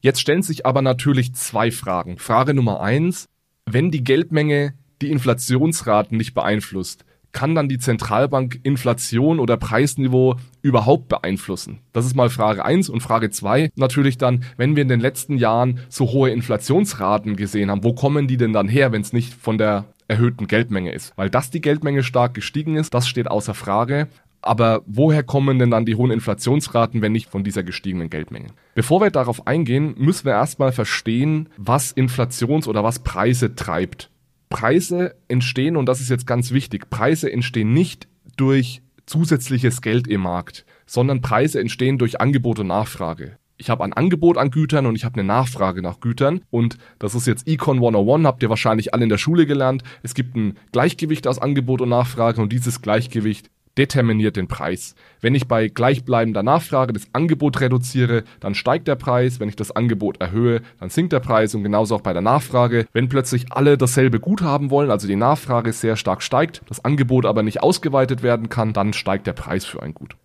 Jetzt 0.01 0.21
stellen 0.21 0.43
sich 0.43 0.67
aber 0.67 0.83
natürlich 0.83 1.35
zwei 1.35 1.71
Fragen. 1.71 2.19
Frage 2.19 2.55
Nummer 2.55 2.81
eins, 2.81 3.27
wenn 3.65 3.91
die 3.91 4.05
Geldmenge 4.05 4.75
die 5.03 5.11
Inflationsraten 5.11 6.17
nicht 6.17 6.35
beeinflusst, 6.35 7.05
kann 7.37 7.55
dann 7.55 7.69
die 7.69 7.79
Zentralbank 7.79 8.61
Inflation 8.63 9.41
oder 9.41 9.59
Preisniveau 9.59 10.37
überhaupt 10.63 11.09
beeinflussen? 11.09 11.81
Das 11.93 12.07
ist 12.07 12.17
mal 12.17 12.31
Frage 12.31 12.65
eins 12.65 12.89
und 12.89 13.03
Frage 13.03 13.29
zwei 13.29 13.69
natürlich 13.77 14.17
dann, 14.17 14.43
wenn 14.57 14.75
wir 14.75 14.81
in 14.81 14.89
den 14.89 15.01
letzten 15.01 15.37
Jahren 15.37 15.81
so 15.91 16.07
hohe 16.07 16.31
Inflationsraten 16.31 17.37
gesehen 17.37 17.71
haben, 17.71 17.85
wo 17.85 17.93
kommen 17.93 18.27
die 18.27 18.39
denn 18.39 18.55
dann 18.55 18.69
her, 18.69 18.91
wenn 18.91 19.03
es 19.03 19.13
nicht 19.13 19.35
von 19.35 19.59
der 19.59 19.85
erhöhten 20.09 20.47
Geldmenge 20.47 20.93
ist? 20.93 21.13
Weil 21.17 21.29
dass 21.29 21.51
die 21.51 21.61
Geldmenge 21.61 22.03
stark 22.03 22.33
gestiegen 22.33 22.77
ist, 22.77 22.95
das 22.95 23.07
steht 23.07 23.31
außer 23.31 23.53
Frage. 23.53 24.09
Aber 24.41 24.81
woher 24.87 25.23
kommen 25.23 25.59
denn 25.59 25.71
dann 25.71 25.85
die 25.85 25.97
hohen 25.97 26.13
Inflationsraten, 26.13 27.03
wenn 27.03 27.13
nicht 27.13 27.29
von 27.29 27.45
dieser 27.45 27.65
gestiegenen 27.65 28.09
Geldmenge? 28.09 28.49
Bevor 28.75 29.03
wir 29.03 29.11
darauf 29.11 29.47
eingehen, 29.47 29.95
müssen 29.99 30.25
wir 30.25 30.33
erstmal 30.33 30.73
verstehen, 30.73 31.51
was 31.59 31.93
Inflations- 31.93 32.67
oder 32.67 32.83
was 32.83 33.01
Preise 33.01 33.55
treibt. 33.55 34.09
Preise 34.49 35.15
entstehen, 35.29 35.77
und 35.77 35.87
das 35.87 36.01
ist 36.01 36.11
jetzt 36.11 36.27
ganz 36.27 36.53
wichtig, 36.53 36.89
Preise 36.91 37.33
entstehen 37.33 37.73
nicht 37.73 38.09
durch 38.37 38.83
zusätzliches 39.07 39.83
Geld 39.83 40.09
im 40.09 40.23
Markt, 40.23 40.65
sondern 40.87 41.21
Preise 41.21 41.61
entstehen 41.61 41.99
durch 41.99 42.21
Angebot 42.21 42.59
und 42.59 42.69
Nachfrage. 42.69 43.39
Ich 43.59 43.71
habe 43.71 43.85
ein 43.85 43.95
Angebot 43.95 44.37
an 44.37 44.51
Gütern 44.51 44.85
und 44.85 44.97
ich 44.97 45.05
habe 45.05 45.15
eine 45.15 45.27
Nachfrage 45.27 45.81
nach 45.81 46.01
Gütern 46.01 46.43
und 46.51 46.77
das 46.99 47.15
ist 47.15 47.27
jetzt 47.27 47.49
Econ 47.49 47.79
101, 47.79 48.27
habt 48.27 48.43
ihr 48.43 48.51
wahrscheinlich 48.51 48.93
alle 48.93 49.05
in 49.05 49.09
der 49.09 49.19
Schule 49.19 49.47
gelernt. 49.47 49.83
Es 50.03 50.15
gibt 50.15 50.37
ein 50.37 50.59
Gleichgewicht 50.73 51.27
aus 51.27 51.39
Angebot 51.39 51.81
und 51.81 51.89
Nachfrage 51.89 52.43
und 52.43 52.53
dieses 52.53 52.83
Gleichgewicht 52.83 53.51
determiniert 53.79 54.37
den 54.37 54.49
Preis. 54.49 54.95
Wenn 55.21 55.35
ich 55.35 55.49
bei 55.49 55.69
gleichbleibender 55.69 56.43
Nachfrage 56.43 56.93
das 56.93 57.09
Angebot 57.13 57.61
reduziere, 57.61 58.25
dann 58.41 58.55
steigt 58.55 58.89
der 58.89 58.97
Preis. 58.97 59.41
Wenn 59.41 59.49
ich 59.49 59.57
das 59.57 59.71
Angebot 59.71 60.21
erhöhe, 60.21 60.63
dann 60.81 60.91
sinkt 60.91 61.13
der 61.13 61.21
Preis 61.21 61.55
und 61.55 61.63
genauso 61.63 61.97
auch 61.97 62.01
bei 62.01 62.13
der 62.13 62.23
Nachfrage. 62.23 62.87
Wenn 62.93 63.09
plötzlich 63.09 63.53
alle 63.53 63.79
dasselbe 63.79 64.21
Gut 64.21 64.43
haben 64.43 64.71
wollen, 64.71 64.91
also 64.91 65.07
die 65.07 65.17
Nachfrage 65.17 65.73
sehr 65.73 65.97
stark 65.97 66.23
steigt, 66.23 66.63
das 66.69 66.85
Angebot 66.85 67.27
aber 67.27 67.43
nicht 67.43 67.63
ausgeweitet 67.63 68.23
werden 68.23 68.49
kann, 68.49 68.73
dann 68.73 68.93
steigt 68.93 69.27
der 69.27 69.33
Preis 69.33 69.65
für 69.65 69.83
ein 69.83 69.95
Gut. 69.95 70.17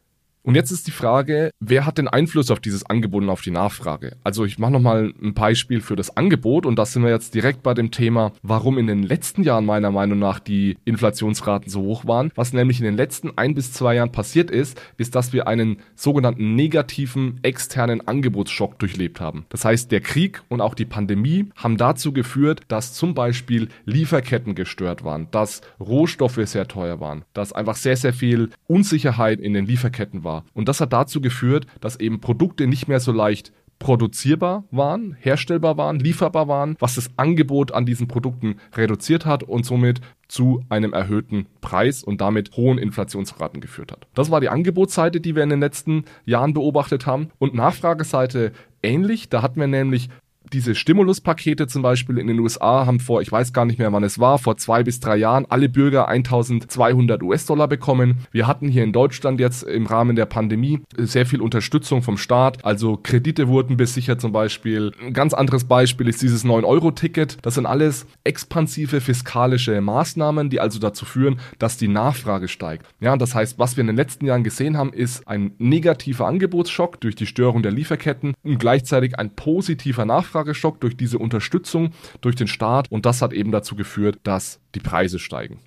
Und 0.44 0.56
jetzt 0.56 0.72
ist 0.72 0.88
die 0.88 0.92
Frage, 0.92 1.52
wer 1.60 1.86
hat 1.86 2.00
den 2.00 2.08
Einfluss 2.08 2.50
auf 2.50 2.60
dieses 2.60 2.84
Angebot 2.84 3.22
und 3.22 3.30
auf 3.30 3.42
die 3.42 3.52
Nachfrage? 3.52 4.18
Also 4.24 4.44
ich 4.44 4.58
mache 4.58 4.72
nochmal 4.72 5.14
ein 5.22 5.36
Beispiel 5.36 5.82
für 5.82 5.96
das 5.96 6.18
Angebot 6.18 6.66
und 6.66 6.78
da 6.78 6.86
sind 6.86 7.04
wir 7.04 7.12
jetzt 7.12 7.36
direkt 7.36 7.62
bei 7.62 7.76
dem 7.76 7.92
Thema, 7.92 8.32
warum 8.42 8.80
in 8.80 8.88
den 8.88 9.04
letzten 9.04 9.44
Jahren 9.44 9.66
meiner 9.66 9.92
Meinung 9.92 10.18
nach 10.18 10.40
die 10.40 10.78
Inflationsraten 10.84 11.70
so 11.70 11.82
hoch 11.82 12.08
waren. 12.08 12.32
Was 12.34 12.54
nämlich 12.54 12.80
in 12.80 12.86
den 12.86 12.98
letzten 12.98 13.38
ein 13.38 13.54
bis 13.54 13.72
zwei 13.72 13.96
Jahren 13.96 14.12
passiert 14.12 14.50
ist, 14.50 14.82
ist, 14.98 15.14
dass 15.14 15.32
wir 15.32 15.48
einen 15.48 15.78
sogenannten 15.96 16.56
negativen 16.56 17.40
externen 17.44 18.08
Angebotsschock 18.08 18.80
durchlebt 18.80 19.22
haben. 19.22 19.46
Das 19.50 19.64
heißt, 19.64 19.92
der 19.92 20.02
Krieg 20.02 20.42
und 20.50 20.60
auch 20.60 20.74
die 20.74 20.86
Pandemie 20.86 21.50
haben 21.56 21.78
dazu 21.78 22.14
geführt, 22.14 22.62
dass 22.68 22.94
zum 22.94 23.14
Beispiel 23.14 23.68
Lieferketten 23.86 24.56
gestört 24.56 25.04
waren, 25.04 25.28
dass 25.30 25.62
Rohstoffe 25.80 26.40
sehr 26.46 26.68
teuer 26.68 27.00
waren, 27.00 27.26
dass 27.34 27.54
einfach 27.54 27.76
sehr, 27.76 27.96
sehr 27.96 28.14
viel 28.14 28.50
Unsicherheit 28.66 29.40
in 29.40 29.54
den 29.54 29.68
Lieferketten 29.68 30.24
war 30.24 30.31
war. 30.32 30.46
Und 30.54 30.68
das 30.68 30.80
hat 30.82 30.94
dazu 30.94 31.22
geführt, 31.22 31.68
dass 31.82 32.00
eben 32.00 32.22
Produkte 32.22 32.68
nicht 32.68 32.88
mehr 32.88 33.00
so 33.00 33.12
leicht 33.12 33.52
produzierbar 33.82 34.64
waren, 34.70 35.18
herstellbar 35.20 35.76
waren, 35.76 36.00
lieferbar 36.00 36.48
waren, 36.48 36.76
was 36.80 36.96
das 36.96 37.10
Angebot 37.18 37.72
an 37.72 37.86
diesen 37.86 38.08
Produkten 38.08 38.58
reduziert 38.76 39.26
hat 39.26 39.42
und 39.42 39.66
somit 39.66 40.02
zu 40.28 40.64
einem 40.70 40.94
erhöhten 40.94 41.48
Preis 41.62 42.04
und 42.04 42.22
damit 42.22 42.56
hohen 42.56 42.78
Inflationsraten 42.78 43.60
geführt 43.60 43.92
hat. 43.92 44.08
Das 44.14 44.30
war 44.30 44.40
die 44.40 44.50
Angebotsseite, 44.50 45.20
die 45.20 45.36
wir 45.36 45.42
in 45.42 45.50
den 45.50 45.60
letzten 45.60 46.06
Jahren 46.26 46.54
beobachtet 46.54 47.08
haben. 47.08 47.32
Und 47.40 47.56
Nachfrageseite 47.56 48.52
ähnlich. 48.84 49.30
Da 49.30 49.42
hatten 49.42 49.60
wir 49.60 49.68
nämlich 49.68 50.10
diese 50.54 50.76
Stimuluspakete 50.76 51.68
zum 51.68 51.82
Beispiel 51.82 52.18
in 52.18 52.28
den 52.28 52.40
USA 52.40 52.86
haben 52.86 53.00
vor, 53.00 53.22
ich 53.22 53.32
weiß 53.32 53.54
gar 53.54 53.66
nicht 53.66 53.80
mehr 53.80 53.92
wann 53.92 54.04
es 54.04 54.20
war, 54.20 54.38
vor 54.38 54.58
zwei 54.58 54.84
bis 54.84 55.00
drei 55.00 55.18
Jahren 55.18 55.46
alle 55.50 55.70
Bürger 55.70 56.08
1200 56.08 57.24
US-Dollar 57.24 57.68
bekommen. 57.68 58.28
Wir 58.32 58.48
hatten 58.48 58.68
hier 58.68 58.84
in 58.84 58.94
Deutschland 58.94 59.40
jetzt 59.40 59.64
im 59.64 59.86
Rahmen 59.86 60.16
der 60.16 60.26
Pandemie 60.26 60.82
sehr 60.98 61.26
viel 61.26 61.42
Unterstützung 61.42 62.02
vom 62.02 62.18
Staat. 62.18 62.64
Also 62.66 62.98
Kredite 63.02 63.48
wurden 63.48 63.78
besichert 63.78 64.22
zum 64.22 64.32
Beispiel. 64.32 64.92
Ein 65.02 65.14
ganz 65.14 65.34
anderes 65.34 65.66
Beispiel 65.66 66.08
ist 66.08 66.22
dieses 66.22 66.46
9-Euro-Ticket. 66.46 67.38
Das 67.42 67.56
sind 67.56 67.66
alles 67.66 68.06
expansive 68.24 69.02
fiskalische 69.02 69.80
Maßnahmen, 69.82 70.50
die 70.50 70.60
also 70.60 70.80
dazu 70.80 71.06
führen, 71.06 71.40
dass 71.60 71.78
die 71.78 71.88
Nachfrage 71.88 72.48
steigt. 72.48 72.86
Ja, 73.00 73.16
das 73.18 73.36
heißt, 73.36 73.60
was 73.60 73.78
wir 73.78 73.82
in 73.82 73.88
den 73.88 73.96
letzten 73.96 74.26
Jahren 74.26 74.44
gesehen 74.44 74.78
haben, 74.78 74.94
ist 74.94 75.28
ein 75.28 75.54
negativer 75.58 76.28
Angebotsschock 76.28 77.00
durch 77.00 77.16
die 77.16 77.26
Störung 77.26 77.64
der 77.64 77.72
Lieferketten 77.72 78.34
und 78.44 78.60
gleichzeitig 78.60 79.18
ein 79.18 79.36
positiver 79.36 80.06
Nachfrage 80.06 80.41
Nachfrageschock 80.42 80.80
durch 80.80 80.98
diese 80.98 81.18
Unterstützung 81.18 81.92
durch 82.22 82.36
den 82.36 82.48
Staat 82.48 82.92
und 82.92 83.06
das 83.06 83.22
hat 83.22 83.34
eben 83.34 83.52
dazu 83.52 83.76
geführt, 83.76 84.20
dass 84.24 84.60
die 84.76 84.80
Preise 84.80 85.20
steigen. 85.20 85.60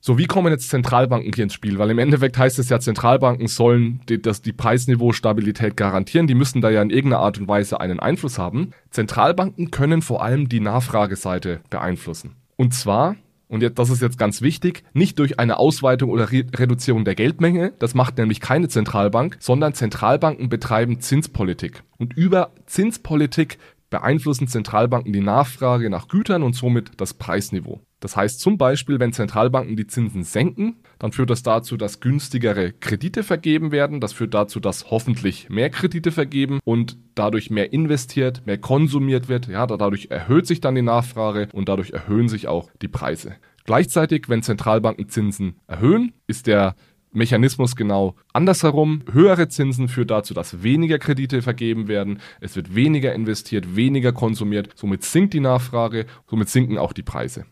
So, 0.00 0.16
wie 0.16 0.26
kommen 0.26 0.52
jetzt 0.52 0.70
Zentralbanken 0.70 1.32
hier 1.34 1.44
ins 1.44 1.54
Spiel? 1.54 1.78
Weil 1.78 1.90
im 1.90 1.98
Endeffekt 1.98 2.38
heißt 2.38 2.58
es 2.60 2.68
ja, 2.68 2.78
Zentralbanken 2.78 3.48
sollen 3.48 4.00
die, 4.08 4.22
das, 4.22 4.42
die 4.42 4.52
Preisniveau-Stabilität 4.52 5.76
garantieren. 5.76 6.28
Die 6.28 6.36
müssen 6.36 6.60
da 6.60 6.70
ja 6.70 6.80
in 6.82 6.90
irgendeiner 6.90 7.22
Art 7.22 7.38
und 7.38 7.48
Weise 7.48 7.80
einen 7.80 7.98
Einfluss 7.98 8.38
haben. 8.38 8.70
Zentralbanken 8.90 9.72
können 9.72 10.00
vor 10.00 10.22
allem 10.22 10.48
die 10.48 10.60
Nachfrageseite 10.60 11.60
beeinflussen. 11.68 12.36
Und 12.56 12.74
zwar 12.74 13.16
und 13.48 13.62
jetzt, 13.62 13.78
das 13.78 13.88
ist 13.90 14.02
jetzt 14.02 14.18
ganz 14.18 14.42
wichtig, 14.42 14.84
nicht 14.92 15.18
durch 15.18 15.38
eine 15.38 15.58
Ausweitung 15.58 16.10
oder 16.10 16.30
Re 16.30 16.44
Reduzierung 16.54 17.04
der 17.04 17.14
Geldmenge, 17.14 17.72
das 17.78 17.94
macht 17.94 18.18
nämlich 18.18 18.40
keine 18.40 18.68
Zentralbank, 18.68 19.38
sondern 19.40 19.74
Zentralbanken 19.74 20.48
betreiben 20.48 21.00
Zinspolitik. 21.00 21.82
Und 21.98 22.14
über 22.16 22.50
Zinspolitik 22.66 23.58
beeinflussen 23.90 24.48
Zentralbanken 24.48 25.12
die 25.12 25.20
Nachfrage 25.20 25.90
nach 25.90 26.08
Gütern 26.08 26.42
und 26.42 26.54
somit 26.54 26.92
das 26.98 27.14
Preisniveau. 27.14 27.80
Das 28.00 28.16
heißt 28.16 28.40
zum 28.40 28.58
Beispiel, 28.58 29.00
wenn 29.00 29.12
Zentralbanken 29.12 29.76
die 29.76 29.86
Zinsen 29.86 30.22
senken, 30.22 30.76
dann 30.98 31.10
führt 31.10 31.30
das 31.30 31.42
dazu, 31.42 31.76
dass 31.76 32.00
günstigere 32.00 32.72
Kredite 32.72 33.24
vergeben 33.24 33.72
werden. 33.72 34.00
Das 34.00 34.12
führt 34.12 34.34
dazu, 34.34 34.60
dass 34.60 34.90
hoffentlich 34.90 35.48
mehr 35.48 35.70
Kredite 35.70 36.12
vergeben 36.12 36.60
und 36.64 36.96
dadurch 37.16 37.50
mehr 37.50 37.72
investiert, 37.72 38.46
mehr 38.46 38.58
konsumiert 38.58 39.28
wird. 39.28 39.48
Ja, 39.48 39.66
dadurch 39.66 40.08
erhöht 40.10 40.46
sich 40.46 40.60
dann 40.60 40.76
die 40.76 40.82
Nachfrage 40.82 41.48
und 41.52 41.68
dadurch 41.68 41.90
erhöhen 41.90 42.28
sich 42.28 42.46
auch 42.46 42.70
die 42.80 42.88
Preise. 42.88 43.36
Gleichzeitig, 43.64 44.28
wenn 44.28 44.42
Zentralbanken 44.42 45.08
Zinsen 45.08 45.56
erhöhen, 45.66 46.12
ist 46.26 46.46
der 46.46 46.76
Mechanismus 47.18 47.76
genau 47.76 48.14
andersherum. 48.32 49.02
Höhere 49.12 49.48
Zinsen 49.48 49.88
führt 49.88 50.10
dazu, 50.10 50.32
dass 50.32 50.62
weniger 50.62 50.98
Kredite 50.98 51.42
vergeben 51.42 51.88
werden, 51.88 52.20
es 52.40 52.56
wird 52.56 52.74
weniger 52.74 53.12
investiert, 53.12 53.76
weniger 53.76 54.12
konsumiert, 54.12 54.70
somit 54.74 55.04
sinkt 55.04 55.34
die 55.34 55.40
Nachfrage, 55.40 56.06
somit 56.26 56.48
sinken 56.48 56.78
auch 56.78 56.94
die 56.94 57.02
Preise. 57.02 57.44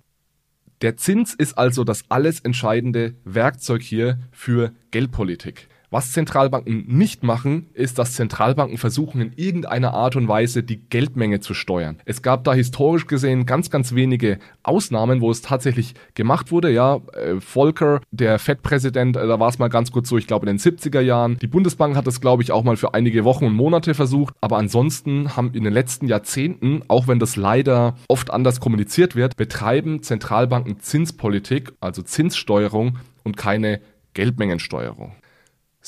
Der 0.82 0.96
Zins 0.96 1.34
ist 1.34 1.56
also 1.56 1.84
das 1.84 2.04
alles 2.10 2.40
entscheidende 2.40 3.14
Werkzeug 3.24 3.82
hier 3.82 4.18
für 4.30 4.72
Geldpolitik. 4.90 5.68
Was 5.90 6.12
Zentralbanken 6.12 6.84
nicht 6.88 7.22
machen, 7.22 7.66
ist, 7.74 7.98
dass 7.98 8.14
Zentralbanken 8.14 8.78
versuchen, 8.78 9.20
in 9.20 9.32
irgendeiner 9.36 9.94
Art 9.94 10.16
und 10.16 10.26
Weise 10.26 10.62
die 10.62 10.78
Geldmenge 10.78 11.40
zu 11.40 11.54
steuern. 11.54 11.98
Es 12.04 12.22
gab 12.22 12.44
da 12.44 12.54
historisch 12.54 13.06
gesehen 13.06 13.46
ganz, 13.46 13.70
ganz 13.70 13.94
wenige 13.94 14.38
Ausnahmen, 14.62 15.20
wo 15.20 15.30
es 15.30 15.42
tatsächlich 15.42 15.94
gemacht 16.14 16.50
wurde. 16.50 16.70
Ja, 16.70 17.00
äh, 17.12 17.40
Volcker, 17.40 18.00
der 18.10 18.38
Fed-Präsident, 18.38 19.16
äh, 19.16 19.26
da 19.26 19.38
war 19.38 19.48
es 19.48 19.58
mal 19.58 19.68
ganz 19.68 19.92
kurz 19.92 20.08
so, 20.08 20.18
ich 20.18 20.26
glaube 20.26 20.48
in 20.48 20.56
den 20.56 20.58
70er 20.58 21.00
Jahren. 21.00 21.38
Die 21.38 21.46
Bundesbank 21.46 21.96
hat 21.96 22.06
das, 22.06 22.20
glaube 22.20 22.42
ich, 22.42 22.52
auch 22.52 22.64
mal 22.64 22.76
für 22.76 22.94
einige 22.94 23.24
Wochen 23.24 23.44
und 23.44 23.54
Monate 23.54 23.94
versucht. 23.94 24.34
Aber 24.40 24.58
ansonsten 24.58 25.36
haben 25.36 25.52
in 25.54 25.64
den 25.64 25.72
letzten 25.72 26.08
Jahrzehnten, 26.08 26.82
auch 26.88 27.06
wenn 27.06 27.18
das 27.18 27.36
leider 27.36 27.96
oft 28.08 28.30
anders 28.30 28.60
kommuniziert 28.60 29.14
wird, 29.14 29.36
betreiben 29.36 30.02
Zentralbanken 30.02 30.80
Zinspolitik, 30.80 31.72
also 31.80 32.02
Zinssteuerung 32.02 32.98
und 33.22 33.36
keine 33.36 33.80
Geldmengensteuerung. 34.14 35.12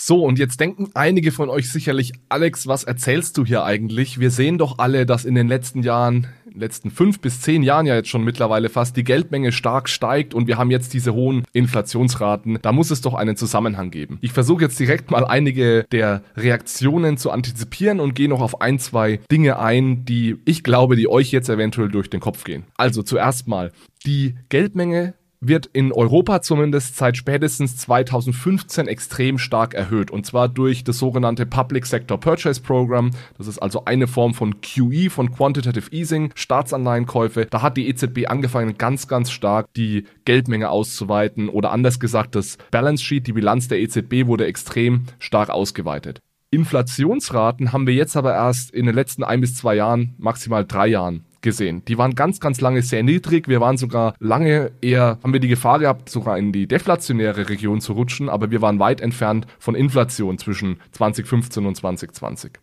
So, 0.01 0.25
und 0.25 0.39
jetzt 0.39 0.61
denken 0.61 0.91
einige 0.95 1.33
von 1.33 1.51
euch 1.51 1.73
sicherlich, 1.73 2.13
Alex, 2.29 2.69
was 2.69 2.85
erzählst 2.85 3.37
du 3.37 3.45
hier 3.45 3.65
eigentlich? 3.65 4.21
Wir 4.21 4.31
sehen 4.31 4.57
doch 4.57 4.79
alle, 4.79 5.07
dass 5.07 5.25
in 5.25 5.35
den 5.35 5.49
letzten 5.49 5.83
Jahren, 5.83 6.29
letzten 6.55 6.93
fünf 6.93 7.19
bis 7.19 7.41
zehn 7.41 7.65
Jahren 7.65 7.85
ja 7.85 7.97
jetzt 7.97 8.09
schon 8.09 8.23
mittlerweile 8.23 8.69
fast, 8.69 8.97
die 8.97 9.03
Geldmenge 9.03 9.51
stark 9.51 9.89
steigt 9.89 10.35
und 10.35 10.47
wir 10.47 10.57
haben 10.57 10.71
jetzt 10.71 10.95
diese 10.95 11.15
hohen 11.15 11.43
Inflationsraten. 11.53 12.61
Da 12.63 12.71
muss 12.71 12.93
es 12.93 13.01
doch 13.01 13.15
einen 13.15 13.35
Zusammenhang 13.35 13.91
geben. 13.91 14.19
Ich 14.21 14.31
versuche 14.31 14.63
jetzt 14.63 14.79
direkt 14.79 15.11
mal 15.11 15.25
einige 15.25 15.85
der 15.91 16.23
Reaktionen 16.37 17.17
zu 17.17 17.33
antizipieren 17.33 17.99
und 17.99 18.15
gehe 18.15 18.29
noch 18.29 18.41
auf 18.41 18.61
ein, 18.61 18.79
zwei 18.79 19.19
Dinge 19.33 19.59
ein, 19.59 20.05
die 20.05 20.37
ich 20.45 20.63
glaube, 20.63 20.95
die 20.95 21.09
euch 21.09 21.33
jetzt 21.33 21.49
eventuell 21.49 21.89
durch 21.89 22.09
den 22.09 22.21
Kopf 22.21 22.45
gehen. 22.45 22.63
Also 22.77 23.03
zuerst 23.03 23.49
mal, 23.49 23.73
die 24.07 24.37
Geldmenge 24.49 25.15
wird 25.41 25.67
in 25.67 25.93
Europa 25.93 26.43
zumindest 26.43 26.97
seit 26.97 27.17
spätestens 27.17 27.77
2015 27.77 28.89
extrem 28.89 29.39
stark 29.39 29.75
erhöht. 29.75 30.11
Und 30.11 30.27
zwar 30.27 30.49
durch 30.49 30.85
das 30.85 30.99
sogenannte 30.99 31.47
Public 31.47 31.87
Sector 31.87 32.19
Purchase 32.19 32.61
Program. 32.61 33.11
Das 33.37 33.47
ist 33.47 33.59
also 33.59 33.85
eine 33.85 34.07
Form 34.07 34.35
von 34.35 34.61
QE, 34.61 35.11
von 35.11 35.33
Quantitative 35.33 35.91
Easing, 35.93 36.33
Staatsanleihenkäufe. 36.35 37.47
Da 37.47 37.63
hat 37.63 37.77
die 37.77 37.89
EZB 37.89 38.27
angefangen, 38.27 38.79
ganz, 38.79 39.07
ganz 39.07 39.31
stark 39.31 39.73
die 39.75 40.05
Geldmenge 40.25 40.71
auszuweiten. 40.71 41.49
Oder 41.49 41.71
anders 41.71 42.01
gesagt, 42.01 42.35
das 42.35 42.59
Balance 42.71 43.05
Sheet, 43.05 43.27
die 43.27 43.33
Bilanz 43.33 43.69
der 43.69 43.81
EZB 43.81 44.27
wurde 44.27 44.47
extrem 44.47 45.05
stark 45.19 45.51
ausgeweitet. 45.51 46.21
Inflationsraten 46.51 47.73
haben 47.73 47.87
wir 47.87 47.95
jetzt 47.95 48.17
aber 48.17 48.33
erst 48.33 48.71
in 48.71 48.87
den 48.87 48.95
letzten 48.95 49.23
ein 49.23 49.43
bis 49.43 49.55
zwei 49.55 49.75
Jahren, 49.75 50.15
maximal 50.17 50.65
drei 50.65 50.89
Jahren 50.89 51.27
gesehen. 51.49 51.83
Die 51.89 51.97
waren 51.97 52.15
ganz, 52.15 52.41
ganz 52.41 52.61
lange 52.61 52.83
sehr 52.83 53.03
niedrig. 53.03 53.49
Wir 53.49 53.63
waren 53.63 53.79
sogar 53.79 54.15
lange 54.19 54.71
eher, 54.83 55.19
haben 55.23 55.33
wir 55.33 55.41
die 55.41 55.49
Gefahr 55.49 55.79
gehabt, 55.79 56.11
sogar 56.11 56.37
in 56.37 56.53
die 56.53 56.69
deflationäre 56.69 57.49
Region 57.49 57.81
zu 57.81 57.95
rutschen, 57.95 58.29
aber 58.29 58.51
wir 58.51 58.61
waren 58.61 58.79
weit 58.79 59.01
entfernt 59.01 59.47
von 59.59 59.75
Inflation 59.75 60.37
zwischen 60.37 60.79
2015 60.93 61.65
und 61.65 61.75
2020. 61.75 62.59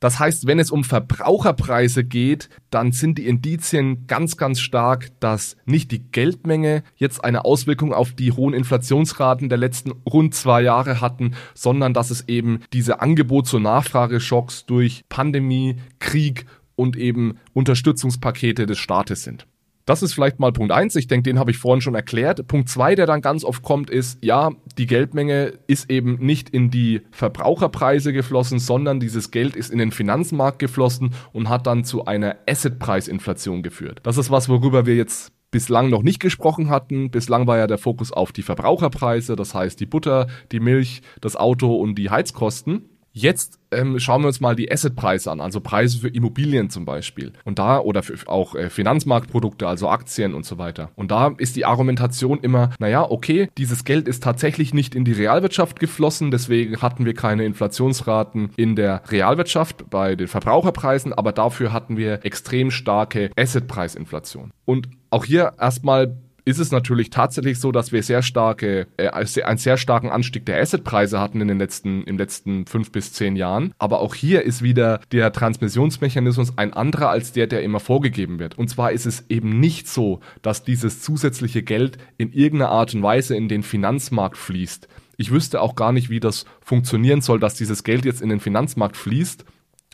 Das 0.00 0.18
heißt, 0.18 0.46
wenn 0.46 0.58
es 0.58 0.70
um 0.70 0.84
Verbraucherpreise 0.84 2.04
geht, 2.04 2.48
dann 2.70 2.92
sind 2.92 3.18
die 3.18 3.26
Indizien 3.26 4.06
ganz, 4.06 4.36
ganz 4.36 4.60
stark, 4.60 5.08
dass 5.20 5.56
nicht 5.64 5.90
die 5.92 6.10
Geldmenge 6.10 6.82
jetzt 6.96 7.24
eine 7.24 7.44
Auswirkung 7.44 7.92
auf 7.94 8.12
die 8.12 8.32
hohen 8.32 8.54
Inflationsraten 8.54 9.48
der 9.48 9.58
letzten 9.58 9.92
rund 10.06 10.34
zwei 10.34 10.62
Jahre 10.62 11.00
hatten, 11.00 11.34
sondern 11.54 11.94
dass 11.94 12.10
es 12.10 12.28
eben 12.28 12.60
diese 12.72 13.00
Angebots- 13.00 13.54
und 13.54 13.62
Nachfrageschocks 13.62 14.66
durch 14.66 15.04
Pandemie, 15.08 15.76
Krieg 16.00 16.44
und 16.76 16.96
eben 16.96 17.38
Unterstützungspakete 17.52 18.66
des 18.66 18.78
Staates 18.78 19.22
sind. 19.24 19.46
Das 19.86 20.02
ist 20.02 20.14
vielleicht 20.14 20.40
mal 20.40 20.50
Punkt 20.50 20.72
eins. 20.72 20.96
Ich 20.96 21.08
denke, 21.08 21.28
den 21.28 21.38
habe 21.38 21.50
ich 21.50 21.58
vorhin 21.58 21.82
schon 21.82 21.94
erklärt. 21.94 22.46
Punkt 22.48 22.70
zwei, 22.70 22.94
der 22.94 23.06
dann 23.06 23.20
ganz 23.20 23.44
oft 23.44 23.62
kommt, 23.62 23.90
ist, 23.90 24.18
ja, 24.24 24.50
die 24.78 24.86
Geldmenge 24.86 25.52
ist 25.66 25.90
eben 25.90 26.16
nicht 26.24 26.48
in 26.48 26.70
die 26.70 27.02
Verbraucherpreise 27.10 28.14
geflossen, 28.14 28.58
sondern 28.58 28.98
dieses 28.98 29.30
Geld 29.30 29.56
ist 29.56 29.70
in 29.70 29.78
den 29.78 29.92
Finanzmarkt 29.92 30.58
geflossen 30.58 31.10
und 31.32 31.50
hat 31.50 31.66
dann 31.66 31.84
zu 31.84 32.06
einer 32.06 32.36
Assetpreisinflation 32.48 33.62
geführt. 33.62 34.00
Das 34.04 34.16
ist 34.16 34.30
was, 34.30 34.48
worüber 34.48 34.86
wir 34.86 34.96
jetzt 34.96 35.32
bislang 35.50 35.90
noch 35.90 36.02
nicht 36.02 36.18
gesprochen 36.18 36.70
hatten. 36.70 37.10
Bislang 37.10 37.46
war 37.46 37.58
ja 37.58 37.66
der 37.66 37.78
Fokus 37.78 38.10
auf 38.10 38.32
die 38.32 38.42
Verbraucherpreise, 38.42 39.36
das 39.36 39.54
heißt 39.54 39.78
die 39.78 39.86
Butter, 39.86 40.26
die 40.50 40.60
Milch, 40.60 41.02
das 41.20 41.36
Auto 41.36 41.76
und 41.76 41.94
die 41.96 42.10
Heizkosten. 42.10 42.88
Jetzt 43.16 43.60
ähm, 43.70 44.00
schauen 44.00 44.22
wir 44.22 44.26
uns 44.26 44.40
mal 44.40 44.56
die 44.56 44.70
Assetpreise 44.70 45.30
an, 45.30 45.40
also 45.40 45.60
Preise 45.60 45.98
für 45.98 46.08
Immobilien 46.08 46.68
zum 46.68 46.84
Beispiel. 46.84 47.32
Und 47.44 47.60
da, 47.60 47.78
oder 47.78 48.02
auch 48.26 48.56
äh, 48.56 48.70
Finanzmarktprodukte, 48.70 49.68
also 49.68 49.88
Aktien 49.88 50.34
und 50.34 50.44
so 50.44 50.58
weiter. 50.58 50.90
Und 50.96 51.12
da 51.12 51.32
ist 51.38 51.54
die 51.54 51.64
Argumentation 51.64 52.40
immer, 52.40 52.70
naja, 52.80 53.08
okay, 53.08 53.48
dieses 53.56 53.84
Geld 53.84 54.08
ist 54.08 54.24
tatsächlich 54.24 54.74
nicht 54.74 54.96
in 54.96 55.04
die 55.04 55.12
Realwirtschaft 55.12 55.78
geflossen, 55.78 56.32
deswegen 56.32 56.82
hatten 56.82 57.04
wir 57.04 57.14
keine 57.14 57.44
Inflationsraten 57.44 58.50
in 58.56 58.74
der 58.74 59.02
Realwirtschaft 59.08 59.88
bei 59.90 60.16
den 60.16 60.26
Verbraucherpreisen, 60.26 61.12
aber 61.12 61.30
dafür 61.30 61.72
hatten 61.72 61.96
wir 61.96 62.24
extrem 62.24 62.72
starke 62.72 63.30
Assetpreisinflation. 63.36 64.50
Und 64.64 64.88
auch 65.10 65.24
hier 65.24 65.52
erstmal 65.60 66.16
ist 66.44 66.58
es 66.58 66.70
natürlich 66.70 67.10
tatsächlich 67.10 67.58
so, 67.58 67.72
dass 67.72 67.92
wir 67.92 68.02
sehr 68.02 68.22
starke, 68.22 68.86
äh, 68.96 69.08
einen 69.08 69.58
sehr 69.58 69.76
starken 69.76 70.10
Anstieg 70.10 70.44
der 70.46 70.60
Assetpreise 70.60 71.20
hatten 71.20 71.40
in 71.40 71.48
den 71.48 71.58
letzten, 71.58 72.04
im 72.04 72.18
letzten 72.18 72.66
fünf 72.66 72.92
bis 72.92 73.12
zehn 73.12 73.36
Jahren. 73.36 73.72
Aber 73.78 74.00
auch 74.00 74.14
hier 74.14 74.42
ist 74.42 74.62
wieder 74.62 75.00
der 75.12 75.32
Transmissionsmechanismus 75.32 76.58
ein 76.58 76.72
anderer 76.74 77.10
als 77.10 77.32
der, 77.32 77.46
der 77.46 77.62
immer 77.62 77.80
vorgegeben 77.80 78.38
wird. 78.38 78.58
Und 78.58 78.68
zwar 78.68 78.92
ist 78.92 79.06
es 79.06 79.24
eben 79.28 79.58
nicht 79.58 79.88
so, 79.88 80.20
dass 80.42 80.64
dieses 80.64 81.00
zusätzliche 81.00 81.62
Geld 81.62 81.98
in 82.18 82.32
irgendeiner 82.32 82.70
Art 82.70 82.94
und 82.94 83.02
Weise 83.02 83.36
in 83.36 83.48
den 83.48 83.62
Finanzmarkt 83.62 84.36
fließt. 84.36 84.88
Ich 85.16 85.30
wüsste 85.30 85.60
auch 85.60 85.76
gar 85.76 85.92
nicht, 85.92 86.10
wie 86.10 86.20
das 86.20 86.44
funktionieren 86.60 87.20
soll, 87.20 87.38
dass 87.38 87.54
dieses 87.54 87.84
Geld 87.84 88.04
jetzt 88.04 88.20
in 88.20 88.28
den 88.28 88.40
Finanzmarkt 88.40 88.96
fließt 88.96 89.44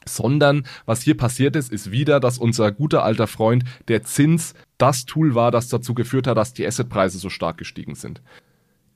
sondern 0.07 0.65
was 0.87 1.03
hier 1.03 1.17
passiert 1.17 1.57
ist, 1.57 1.73
ist 1.73 1.91
wieder, 1.91 2.21
dass 2.21 2.39
unser 2.39 2.73
guter 2.73 3.05
alter 3.05 3.27
Freund 3.27 3.65
der 3.89 4.03
Zins 4.03 4.55
das 4.79 5.05
Tool 5.05 5.35
war, 5.35 5.51
das 5.51 5.69
dazu 5.69 5.95
geführt 5.95 6.27
hat, 6.27 6.37
dass 6.37 6.55
die 6.55 6.67
Assetpreise 6.67 7.19
so 7.19 7.29
stark 7.29 7.59
gestiegen 7.59 7.95
sind. 7.95 8.23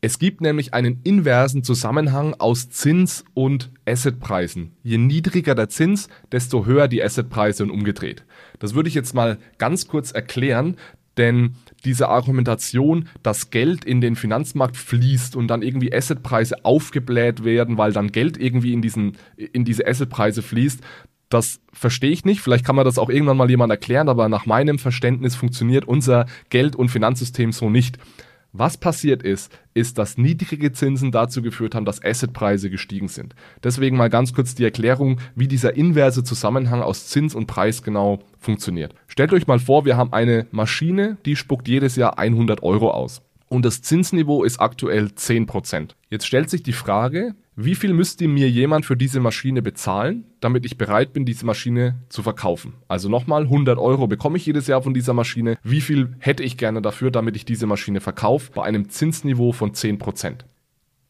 Es 0.00 0.18
gibt 0.18 0.42
nämlich 0.42 0.74
einen 0.74 1.00
inversen 1.02 1.64
Zusammenhang 1.64 2.34
aus 2.34 2.68
Zins 2.68 3.24
und 3.32 3.70
Assetpreisen. 3.86 4.72
Je 4.82 4.98
niedriger 4.98 5.54
der 5.54 5.70
Zins, 5.70 6.08
desto 6.30 6.66
höher 6.66 6.88
die 6.88 7.02
Assetpreise 7.02 7.62
und 7.62 7.70
umgedreht. 7.70 8.22
Das 8.58 8.74
würde 8.74 8.90
ich 8.90 8.94
jetzt 8.94 9.14
mal 9.14 9.38
ganz 9.56 9.88
kurz 9.88 10.12
erklären, 10.12 10.76
denn 11.16 11.56
diese 11.84 12.08
Argumentation, 12.08 13.08
dass 13.22 13.50
Geld 13.50 13.84
in 13.84 14.00
den 14.00 14.16
Finanzmarkt 14.16 14.76
fließt 14.76 15.36
und 15.36 15.48
dann 15.48 15.62
irgendwie 15.62 15.94
Assetpreise 15.94 16.64
aufgebläht 16.64 17.44
werden, 17.44 17.78
weil 17.78 17.92
dann 17.92 18.12
Geld 18.12 18.36
irgendwie 18.36 18.72
in, 18.72 18.82
diesen, 18.82 19.16
in 19.36 19.64
diese 19.64 19.86
Assetpreise 19.86 20.42
fließt, 20.42 20.82
das 21.28 21.60
verstehe 21.72 22.10
ich 22.10 22.24
nicht. 22.24 22.40
Vielleicht 22.40 22.64
kann 22.64 22.76
man 22.76 22.84
das 22.84 22.98
auch 22.98 23.08
irgendwann 23.08 23.36
mal 23.36 23.50
jemand 23.50 23.70
erklären, 23.70 24.08
aber 24.08 24.28
nach 24.28 24.46
meinem 24.46 24.78
Verständnis 24.78 25.34
funktioniert 25.34 25.84
unser 25.84 26.26
Geld- 26.48 26.76
und 26.76 26.90
Finanzsystem 26.90 27.52
so 27.52 27.70
nicht. 27.70 27.98
Was 28.56 28.76
passiert 28.76 29.24
ist, 29.24 29.50
ist, 29.74 29.98
dass 29.98 30.16
niedrige 30.16 30.70
Zinsen 30.70 31.10
dazu 31.10 31.42
geführt 31.42 31.74
haben, 31.74 31.84
dass 31.84 32.04
Assetpreise 32.04 32.70
gestiegen 32.70 33.08
sind. 33.08 33.34
Deswegen 33.64 33.96
mal 33.96 34.08
ganz 34.08 34.32
kurz 34.32 34.54
die 34.54 34.62
Erklärung, 34.62 35.20
wie 35.34 35.48
dieser 35.48 35.76
inverse 35.76 36.22
Zusammenhang 36.22 36.80
aus 36.80 37.08
Zins 37.08 37.34
und 37.34 37.48
Preis 37.48 37.82
genau 37.82 38.20
funktioniert. 38.38 38.94
Stellt 39.08 39.32
euch 39.32 39.48
mal 39.48 39.58
vor, 39.58 39.84
wir 39.84 39.96
haben 39.96 40.12
eine 40.12 40.46
Maschine, 40.52 41.18
die 41.26 41.34
spuckt 41.34 41.66
jedes 41.66 41.96
Jahr 41.96 42.16
100 42.16 42.62
Euro 42.62 42.92
aus. 42.92 43.22
Und 43.48 43.64
das 43.64 43.82
Zinsniveau 43.82 44.44
ist 44.44 44.60
aktuell 44.60 45.06
10%. 45.06 45.90
Jetzt 46.08 46.24
stellt 46.24 46.48
sich 46.48 46.62
die 46.62 46.72
Frage, 46.72 47.34
wie 47.56 47.76
viel 47.76 47.92
müsste 47.92 48.26
mir 48.26 48.50
jemand 48.50 48.84
für 48.84 48.96
diese 48.96 49.20
Maschine 49.20 49.62
bezahlen, 49.62 50.24
damit 50.40 50.66
ich 50.66 50.76
bereit 50.76 51.12
bin, 51.12 51.24
diese 51.24 51.46
Maschine 51.46 52.00
zu 52.08 52.22
verkaufen? 52.22 52.74
Also 52.88 53.08
nochmal, 53.08 53.42
100 53.44 53.78
Euro 53.78 54.08
bekomme 54.08 54.38
ich 54.38 54.46
jedes 54.46 54.66
Jahr 54.66 54.82
von 54.82 54.92
dieser 54.92 55.14
Maschine. 55.14 55.56
Wie 55.62 55.80
viel 55.80 56.16
hätte 56.18 56.42
ich 56.42 56.56
gerne 56.56 56.82
dafür, 56.82 57.12
damit 57.12 57.36
ich 57.36 57.44
diese 57.44 57.66
Maschine 57.66 58.00
verkaufe, 58.00 58.50
bei 58.52 58.64
einem 58.64 58.88
Zinsniveau 58.88 59.52
von 59.52 59.72
10%? 59.72 60.44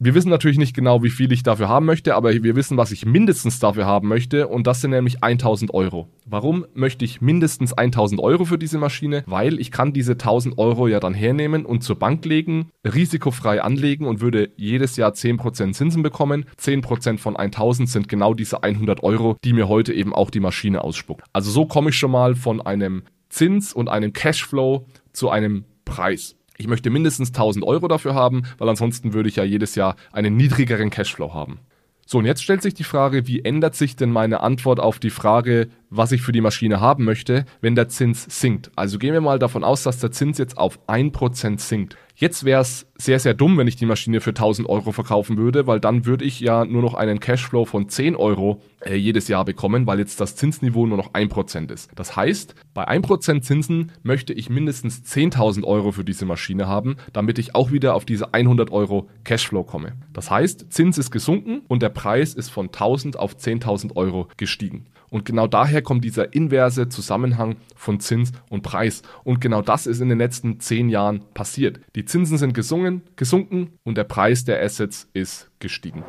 Wir 0.04 0.14
wissen 0.14 0.28
natürlich 0.28 0.58
nicht 0.58 0.76
genau, 0.76 1.02
wie 1.02 1.08
viel 1.08 1.32
ich 1.32 1.44
dafür 1.44 1.70
haben 1.70 1.86
möchte, 1.86 2.14
aber 2.14 2.30
wir 2.34 2.56
wissen, 2.56 2.76
was 2.76 2.92
ich 2.92 3.06
mindestens 3.06 3.58
dafür 3.58 3.86
haben 3.86 4.06
möchte 4.06 4.48
und 4.48 4.66
das 4.66 4.82
sind 4.82 4.90
nämlich 4.90 5.24
1000 5.24 5.72
Euro. 5.72 6.08
Warum 6.26 6.66
möchte 6.74 7.06
ich 7.06 7.22
mindestens 7.22 7.72
1000 7.72 8.20
Euro 8.20 8.44
für 8.44 8.58
diese 8.58 8.76
Maschine? 8.76 9.22
Weil 9.24 9.58
ich 9.58 9.70
kann 9.70 9.94
diese 9.94 10.12
1000 10.12 10.58
Euro 10.58 10.88
ja 10.88 11.00
dann 11.00 11.14
hernehmen 11.14 11.64
und 11.64 11.82
zur 11.82 11.98
Bank 11.98 12.22
legen, 12.26 12.68
risikofrei 12.84 13.62
anlegen 13.62 14.06
und 14.06 14.20
würde 14.20 14.50
jedes 14.56 14.98
Jahr 14.98 15.12
10% 15.12 15.72
Zinsen 15.72 16.02
bekommen. 16.02 16.44
10% 16.60 17.16
von 17.16 17.34
1000 17.34 17.88
sind 17.88 18.06
genau 18.06 18.34
diese 18.34 18.62
100 18.62 19.02
Euro, 19.02 19.38
die 19.42 19.54
mir 19.54 19.68
heute 19.68 19.94
eben 19.94 20.12
auch 20.12 20.28
die 20.28 20.40
Maschine 20.40 20.84
ausspuckt. 20.84 21.24
Also 21.32 21.50
so 21.50 21.64
komme 21.64 21.88
ich 21.88 21.96
schon 21.96 22.10
mal 22.10 22.34
von 22.34 22.60
einem 22.60 23.04
Zins 23.30 23.72
und 23.72 23.88
einem 23.88 24.12
Cashflow 24.12 24.84
zu 25.14 25.30
einem 25.30 25.64
Preis. 25.86 26.36
Ich 26.56 26.68
möchte 26.68 26.90
mindestens 26.90 27.28
1000 27.28 27.64
Euro 27.64 27.88
dafür 27.88 28.14
haben, 28.14 28.42
weil 28.58 28.68
ansonsten 28.68 29.12
würde 29.12 29.28
ich 29.28 29.36
ja 29.36 29.44
jedes 29.44 29.74
Jahr 29.74 29.96
einen 30.12 30.36
niedrigeren 30.36 30.90
Cashflow 30.90 31.34
haben. 31.34 31.58
So, 32.06 32.18
und 32.18 32.26
jetzt 32.26 32.42
stellt 32.42 32.62
sich 32.62 32.74
die 32.74 32.84
Frage, 32.84 33.26
wie 33.26 33.44
ändert 33.44 33.74
sich 33.74 33.96
denn 33.96 34.10
meine 34.10 34.40
Antwort 34.40 34.78
auf 34.78 34.98
die 34.98 35.10
Frage, 35.10 35.68
was 35.88 36.12
ich 36.12 36.20
für 36.20 36.32
die 36.32 36.42
Maschine 36.42 36.80
haben 36.80 37.04
möchte, 37.04 37.46
wenn 37.62 37.74
der 37.74 37.88
Zins 37.88 38.26
sinkt? 38.28 38.70
Also 38.76 38.98
gehen 38.98 39.14
wir 39.14 39.22
mal 39.22 39.38
davon 39.38 39.64
aus, 39.64 39.84
dass 39.84 40.00
der 40.00 40.12
Zins 40.12 40.36
jetzt 40.36 40.58
auf 40.58 40.78
1% 40.86 41.58
sinkt. 41.58 41.96
Jetzt 42.16 42.44
wäre 42.44 42.60
es 42.60 42.86
sehr, 42.96 43.18
sehr 43.18 43.34
dumm, 43.34 43.58
wenn 43.58 43.66
ich 43.66 43.74
die 43.74 43.86
Maschine 43.86 44.20
für 44.20 44.30
1000 44.30 44.68
Euro 44.68 44.92
verkaufen 44.92 45.36
würde, 45.36 45.66
weil 45.66 45.80
dann 45.80 46.06
würde 46.06 46.24
ich 46.24 46.38
ja 46.38 46.64
nur 46.64 46.80
noch 46.80 46.94
einen 46.94 47.18
Cashflow 47.18 47.64
von 47.64 47.88
10 47.88 48.14
Euro 48.14 48.62
äh, 48.84 48.94
jedes 48.94 49.26
Jahr 49.26 49.44
bekommen, 49.44 49.88
weil 49.88 49.98
jetzt 49.98 50.20
das 50.20 50.36
Zinsniveau 50.36 50.86
nur 50.86 50.96
noch 50.96 51.12
1% 51.12 51.72
ist. 51.72 51.90
Das 51.96 52.14
heißt, 52.14 52.54
bei 52.72 52.86
1% 52.88 53.40
Zinsen 53.42 53.90
möchte 54.04 54.32
ich 54.32 54.48
mindestens 54.48 55.02
10.000 55.02 55.64
Euro 55.64 55.90
für 55.90 56.04
diese 56.04 56.24
Maschine 56.24 56.68
haben, 56.68 56.96
damit 57.12 57.40
ich 57.40 57.56
auch 57.56 57.72
wieder 57.72 57.94
auf 57.94 58.04
diese 58.04 58.32
100 58.32 58.70
Euro 58.70 59.08
Cashflow 59.24 59.64
komme. 59.64 59.94
Das 60.12 60.30
heißt, 60.30 60.72
Zins 60.72 60.98
ist 60.98 61.10
gesunken 61.10 61.62
und 61.66 61.82
der 61.82 61.88
Preis 61.88 62.34
ist 62.34 62.50
von 62.50 62.66
1000 62.66 63.18
auf 63.18 63.34
10.000 63.34 63.96
Euro 63.96 64.28
gestiegen. 64.36 64.86
Und 65.14 65.24
genau 65.24 65.46
daher 65.46 65.80
kommt 65.80 66.04
dieser 66.04 66.34
inverse 66.34 66.88
Zusammenhang 66.88 67.54
von 67.76 68.00
Zins 68.00 68.32
und 68.50 68.62
Preis. 68.62 69.02
Und 69.22 69.40
genau 69.40 69.62
das 69.62 69.86
ist 69.86 70.00
in 70.00 70.08
den 70.08 70.18
letzten 70.18 70.58
zehn 70.58 70.88
Jahren 70.88 71.22
passiert. 71.34 71.78
Die 71.94 72.03
Zinsen 72.04 72.38
sind 72.38 72.54
gesungen, 72.54 73.02
gesunken 73.16 73.78
und 73.84 73.96
der 73.96 74.04
Preis 74.04 74.44
der 74.44 74.62
Assets 74.62 75.08
ist 75.12 75.50
gestiegen. 75.58 76.04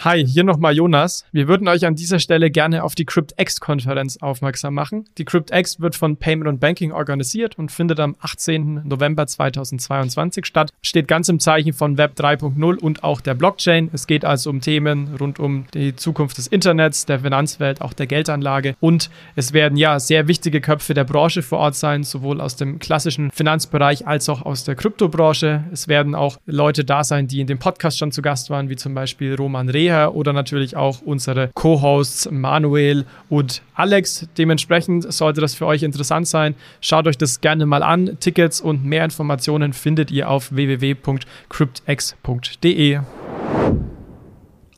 Hi, 0.00 0.26
hier 0.26 0.44
nochmal 0.44 0.76
Jonas. 0.76 1.24
Wir 1.32 1.48
würden 1.48 1.66
euch 1.68 1.86
an 1.86 1.94
dieser 1.94 2.18
Stelle 2.18 2.50
gerne 2.50 2.84
auf 2.84 2.94
die 2.94 3.06
CryptX-Konferenz 3.06 4.18
aufmerksam 4.18 4.74
machen. 4.74 5.06
Die 5.16 5.24
CryptX 5.24 5.80
wird 5.80 5.96
von 5.96 6.18
Payment 6.18 6.48
und 6.48 6.60
Banking 6.60 6.92
organisiert 6.92 7.58
und 7.58 7.72
findet 7.72 7.98
am 7.98 8.14
18. 8.20 8.82
November 8.84 9.26
2022 9.26 10.44
statt. 10.44 10.70
Steht 10.82 11.08
ganz 11.08 11.30
im 11.30 11.40
Zeichen 11.40 11.72
von 11.72 11.96
Web 11.96 12.12
3.0 12.18 12.78
und 12.78 13.04
auch 13.04 13.22
der 13.22 13.32
Blockchain. 13.32 13.88
Es 13.94 14.06
geht 14.06 14.26
also 14.26 14.50
um 14.50 14.60
Themen 14.60 15.16
rund 15.18 15.40
um 15.40 15.64
die 15.72 15.96
Zukunft 15.96 16.36
des 16.36 16.46
Internets, 16.46 17.06
der 17.06 17.20
Finanzwelt, 17.20 17.80
auch 17.80 17.94
der 17.94 18.06
Geldanlage. 18.06 18.76
Und 18.80 19.08
es 19.34 19.54
werden 19.54 19.78
ja 19.78 19.98
sehr 19.98 20.28
wichtige 20.28 20.60
Köpfe 20.60 20.92
der 20.92 21.04
Branche 21.04 21.40
vor 21.40 21.58
Ort 21.58 21.74
sein, 21.74 22.04
sowohl 22.04 22.42
aus 22.42 22.56
dem 22.56 22.80
klassischen 22.80 23.30
Finanzbereich 23.30 24.06
als 24.06 24.28
auch 24.28 24.42
aus 24.42 24.64
der 24.64 24.74
Kryptobranche. 24.74 25.64
Es 25.72 25.88
werden 25.88 26.14
auch 26.14 26.36
Leute 26.44 26.84
da 26.84 27.02
sein, 27.02 27.28
die 27.28 27.40
in 27.40 27.46
dem 27.46 27.58
Podcast 27.58 27.96
schon 27.96 28.12
zu 28.12 28.20
Gast 28.20 28.50
waren, 28.50 28.68
wie 28.68 28.76
zum 28.76 28.92
Beispiel 28.92 29.34
Roman 29.34 29.70
Reh 29.70 29.85
Reha 29.86 30.08
oder 30.08 30.32
natürlich 30.32 30.76
auch 30.76 31.02
unsere 31.02 31.50
Co-Hosts 31.54 32.30
Manuel 32.30 33.04
und 33.28 33.62
Alex. 33.74 34.28
Dementsprechend 34.36 35.12
sollte 35.12 35.40
das 35.40 35.54
für 35.54 35.66
euch 35.66 35.82
interessant 35.82 36.28
sein. 36.28 36.54
Schaut 36.80 37.06
euch 37.06 37.18
das 37.18 37.40
gerne 37.40 37.66
mal 37.66 37.82
an. 37.82 38.18
Tickets 38.20 38.60
und 38.60 38.84
mehr 38.84 39.04
Informationen 39.04 39.72
findet 39.72 40.10
ihr 40.10 40.28
auf 40.28 40.54
www.cryptex.de. 40.54 43.00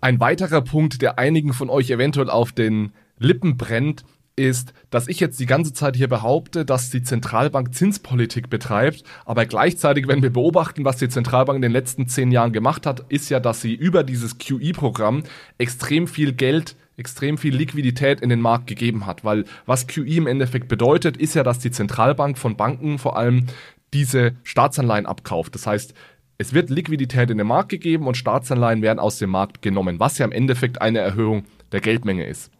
Ein 0.00 0.20
weiterer 0.20 0.62
Punkt, 0.62 1.02
der 1.02 1.18
einigen 1.18 1.52
von 1.52 1.70
euch 1.70 1.90
eventuell 1.90 2.30
auf 2.30 2.52
den 2.52 2.92
Lippen 3.18 3.56
brennt, 3.56 4.04
ist, 4.38 4.72
dass 4.90 5.08
ich 5.08 5.20
jetzt 5.20 5.38
die 5.40 5.46
ganze 5.46 5.72
Zeit 5.72 5.96
hier 5.96 6.08
behaupte, 6.08 6.64
dass 6.64 6.90
die 6.90 7.02
Zentralbank 7.02 7.74
Zinspolitik 7.74 8.48
betreibt, 8.48 9.02
aber 9.26 9.44
gleichzeitig, 9.44 10.08
wenn 10.08 10.22
wir 10.22 10.30
beobachten, 10.30 10.84
was 10.84 10.96
die 10.96 11.08
Zentralbank 11.08 11.56
in 11.56 11.62
den 11.62 11.72
letzten 11.72 12.08
zehn 12.08 12.30
Jahren 12.30 12.52
gemacht 12.52 12.86
hat, 12.86 13.04
ist 13.08 13.28
ja, 13.28 13.40
dass 13.40 13.60
sie 13.60 13.74
über 13.74 14.04
dieses 14.04 14.38
QE-Programm 14.38 15.24
extrem 15.58 16.06
viel 16.06 16.32
Geld 16.32 16.76
extrem 16.96 17.38
viel 17.38 17.54
Liquidität 17.54 18.20
in 18.20 18.28
den 18.28 18.40
Markt 18.40 18.66
gegeben 18.66 19.06
hat, 19.06 19.24
weil 19.24 19.44
was 19.66 19.86
QE 19.86 20.16
im 20.16 20.26
Endeffekt 20.26 20.66
bedeutet, 20.66 21.16
ist 21.16 21.34
ja, 21.34 21.44
dass 21.44 21.60
die 21.60 21.70
Zentralbank 21.70 22.36
von 22.36 22.56
Banken 22.56 22.98
vor 22.98 23.16
allem 23.16 23.46
diese 23.94 24.32
Staatsanleihen 24.42 25.06
abkauft. 25.06 25.54
Das 25.54 25.66
heißt, 25.66 25.94
es 26.38 26.52
wird 26.52 26.70
Liquidität 26.70 27.30
in 27.30 27.38
den 27.38 27.46
Markt 27.46 27.68
gegeben 27.68 28.06
und 28.06 28.16
Staatsanleihen 28.16 28.82
werden 28.82 28.98
aus 28.98 29.18
dem 29.18 29.30
Markt 29.30 29.62
genommen, 29.62 29.98
was 30.00 30.18
ja 30.18 30.24
im 30.24 30.32
Endeffekt 30.32 30.80
eine 30.82 30.98
Erhöhung 30.98 31.44
der 31.72 31.80
Geldmenge 31.80 32.26
ist. 32.26 32.50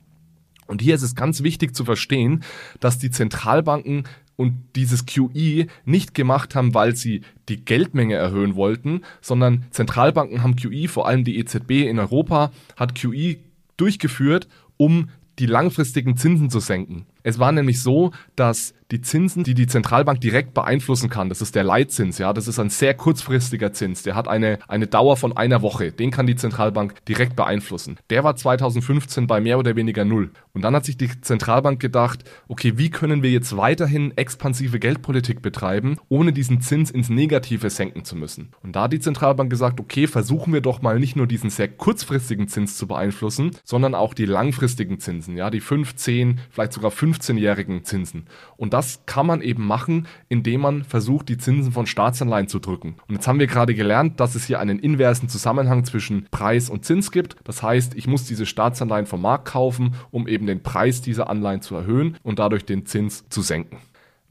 Und 0.69 0.83
hier 0.83 0.95
ist 0.95 1.03
es 1.03 1.17
ganz 1.17 1.43
wichtig 1.43 1.75
zu 1.75 1.85
verstehen, 1.85 2.45
dass 2.79 2.99
die 2.99 3.11
Zentralbanken 3.11 4.05
und 4.37 4.55
dieses 4.77 5.05
QE 5.07 5.67
nicht 5.85 6.15
gemacht 6.15 6.55
haben, 6.55 6.73
weil 6.73 6.95
sie 6.95 7.23
die 7.49 7.65
Geldmenge 7.65 8.15
erhöhen 8.15 8.55
wollten, 8.55 9.01
sondern 9.21 9.65
Zentralbanken 9.71 10.45
haben 10.45 10.55
QE, 10.55 10.87
vor 10.87 11.09
allem 11.09 11.25
die 11.25 11.39
EZB 11.39 11.89
in 11.89 11.99
Europa, 11.99 12.53
hat 12.77 12.95
QE 12.95 13.39
durchgeführt, 13.77 14.47
um 14.77 15.09
die 15.41 15.47
langfristigen 15.47 16.17
Zinsen 16.17 16.51
zu 16.51 16.61
senken. 16.61 17.07
Es 17.23 17.39
war 17.39 17.53
nämlich 17.53 17.83
so, 17.83 18.13
dass 18.37 18.75
die 18.91 19.01
Zinsen, 19.03 19.45
die 19.45 19.55
die 19.55 19.67
Zentralbank 19.67 20.21
direkt 20.21 20.55
beeinflussen 20.55 21.11
kann, 21.11 21.29
das 21.29 21.43
ist 21.43 21.55
der 21.55 21.65
Leitzins, 21.65 22.19
ja, 22.19 22.33
das 22.33 22.49
ist 22.49 22.59
ein 22.59 22.71
sehr 22.71 22.95
kurzfristiger 22.95 23.73
Zins, 23.73 24.03
der 24.03 24.15
hat 24.15 24.29
eine, 24.29 24.59
eine 24.67 24.87
Dauer 24.87 25.17
von 25.17 25.37
einer 25.37 25.61
Woche, 25.63 25.93
den 25.93 26.11
kann 26.11 26.27
die 26.27 26.37
Zentralbank 26.37 27.05
direkt 27.05 27.37
beeinflussen. 27.37 27.99
Der 28.09 28.25
war 28.25 28.37
2015 28.37 29.27
bei 29.27 29.41
mehr 29.41 29.59
oder 29.59 29.77
weniger 29.77 30.05
null. 30.05 30.31
Und 30.55 30.63
dann 30.63 30.75
hat 30.75 30.87
sich 30.87 30.97
die 30.97 31.21
Zentralbank 31.21 31.81
gedacht, 31.81 32.25
okay, 32.49 32.79
wie 32.79 32.91
können 32.91 33.23
wir 33.23 33.31
jetzt 33.31 33.57
weiterhin 33.57 34.17
expansive 34.17 34.79
Geldpolitik 34.79 35.43
betreiben, 35.43 35.97
ohne 36.09 36.33
diesen 36.33 36.61
Zins 36.61 36.91
ins 36.91 37.11
Negative 37.11 37.69
senken 37.71 38.05
zu 38.05 38.17
müssen? 38.17 38.51
Und 38.63 38.75
da 38.75 38.85
hat 38.85 38.93
die 38.93 39.01
Zentralbank 39.01 39.51
gesagt, 39.51 39.81
okay, 39.81 40.07
versuchen 40.07 40.53
wir 40.53 40.61
doch 40.63 40.81
mal 40.81 40.99
nicht 40.99 41.15
nur 41.15 41.27
diesen 41.27 41.51
sehr 41.51 41.69
kurzfristigen 41.69 42.49
Zins 42.49 42.77
zu 42.77 42.87
beeinflussen, 42.87 43.51
sondern 43.65 43.95
auch 43.95 44.15
die 44.15 44.25
langfristigen 44.25 44.99
Zinsen, 44.99 45.37
ja, 45.37 45.51
die 45.51 45.61
5, 45.61 45.95
10, 45.95 46.41
vielleicht 46.51 46.73
sogar 46.73 46.91
15 46.91 47.08
15-jährigen 47.13 47.85
Zinsen. 47.85 48.27
Und 48.57 48.73
das 48.73 49.05
kann 49.07 49.27
man 49.27 49.41
eben 49.41 49.67
machen, 49.67 50.07
indem 50.29 50.63
man 50.63 50.85
versucht, 50.85 51.29
die 51.29 51.39
Zinsen 51.39 51.73
von 51.73 51.87
Staatsanleihen 51.87 52.49
zu 52.49 52.59
drücken. 52.59 52.97
Und 53.09 53.15
jetzt 53.15 53.29
haben 53.29 53.41
wir 53.41 53.47
gerade 53.47 53.75
gelernt, 53.75 54.21
dass 54.21 54.35
es 54.35 54.47
hier 54.47 54.61
einen 54.61 54.79
inversen 54.79 55.29
Zusammenhang 55.29 55.85
zwischen 55.85 56.27
Preis 56.31 56.71
und 56.71 56.85
Zins 56.85 57.11
gibt. 57.11 57.37
Das 57.45 57.63
heißt, 57.63 57.95
ich 57.95 58.07
muss 58.07 58.25
diese 58.25 58.47
Staatsanleihen 58.47 59.07
vom 59.07 59.23
Markt 59.23 59.47
kaufen, 59.47 59.95
um 60.11 60.29
eben 60.29 60.47
den 60.47 60.63
Preis 60.63 61.03
dieser 61.03 61.31
Anleihen 61.31 61.63
zu 61.63 61.75
erhöhen 61.75 62.17
und 62.23 62.39
dadurch 62.39 62.65
den 62.65 62.87
Zins 62.87 63.29
zu 63.29 63.43
senken. 63.43 63.79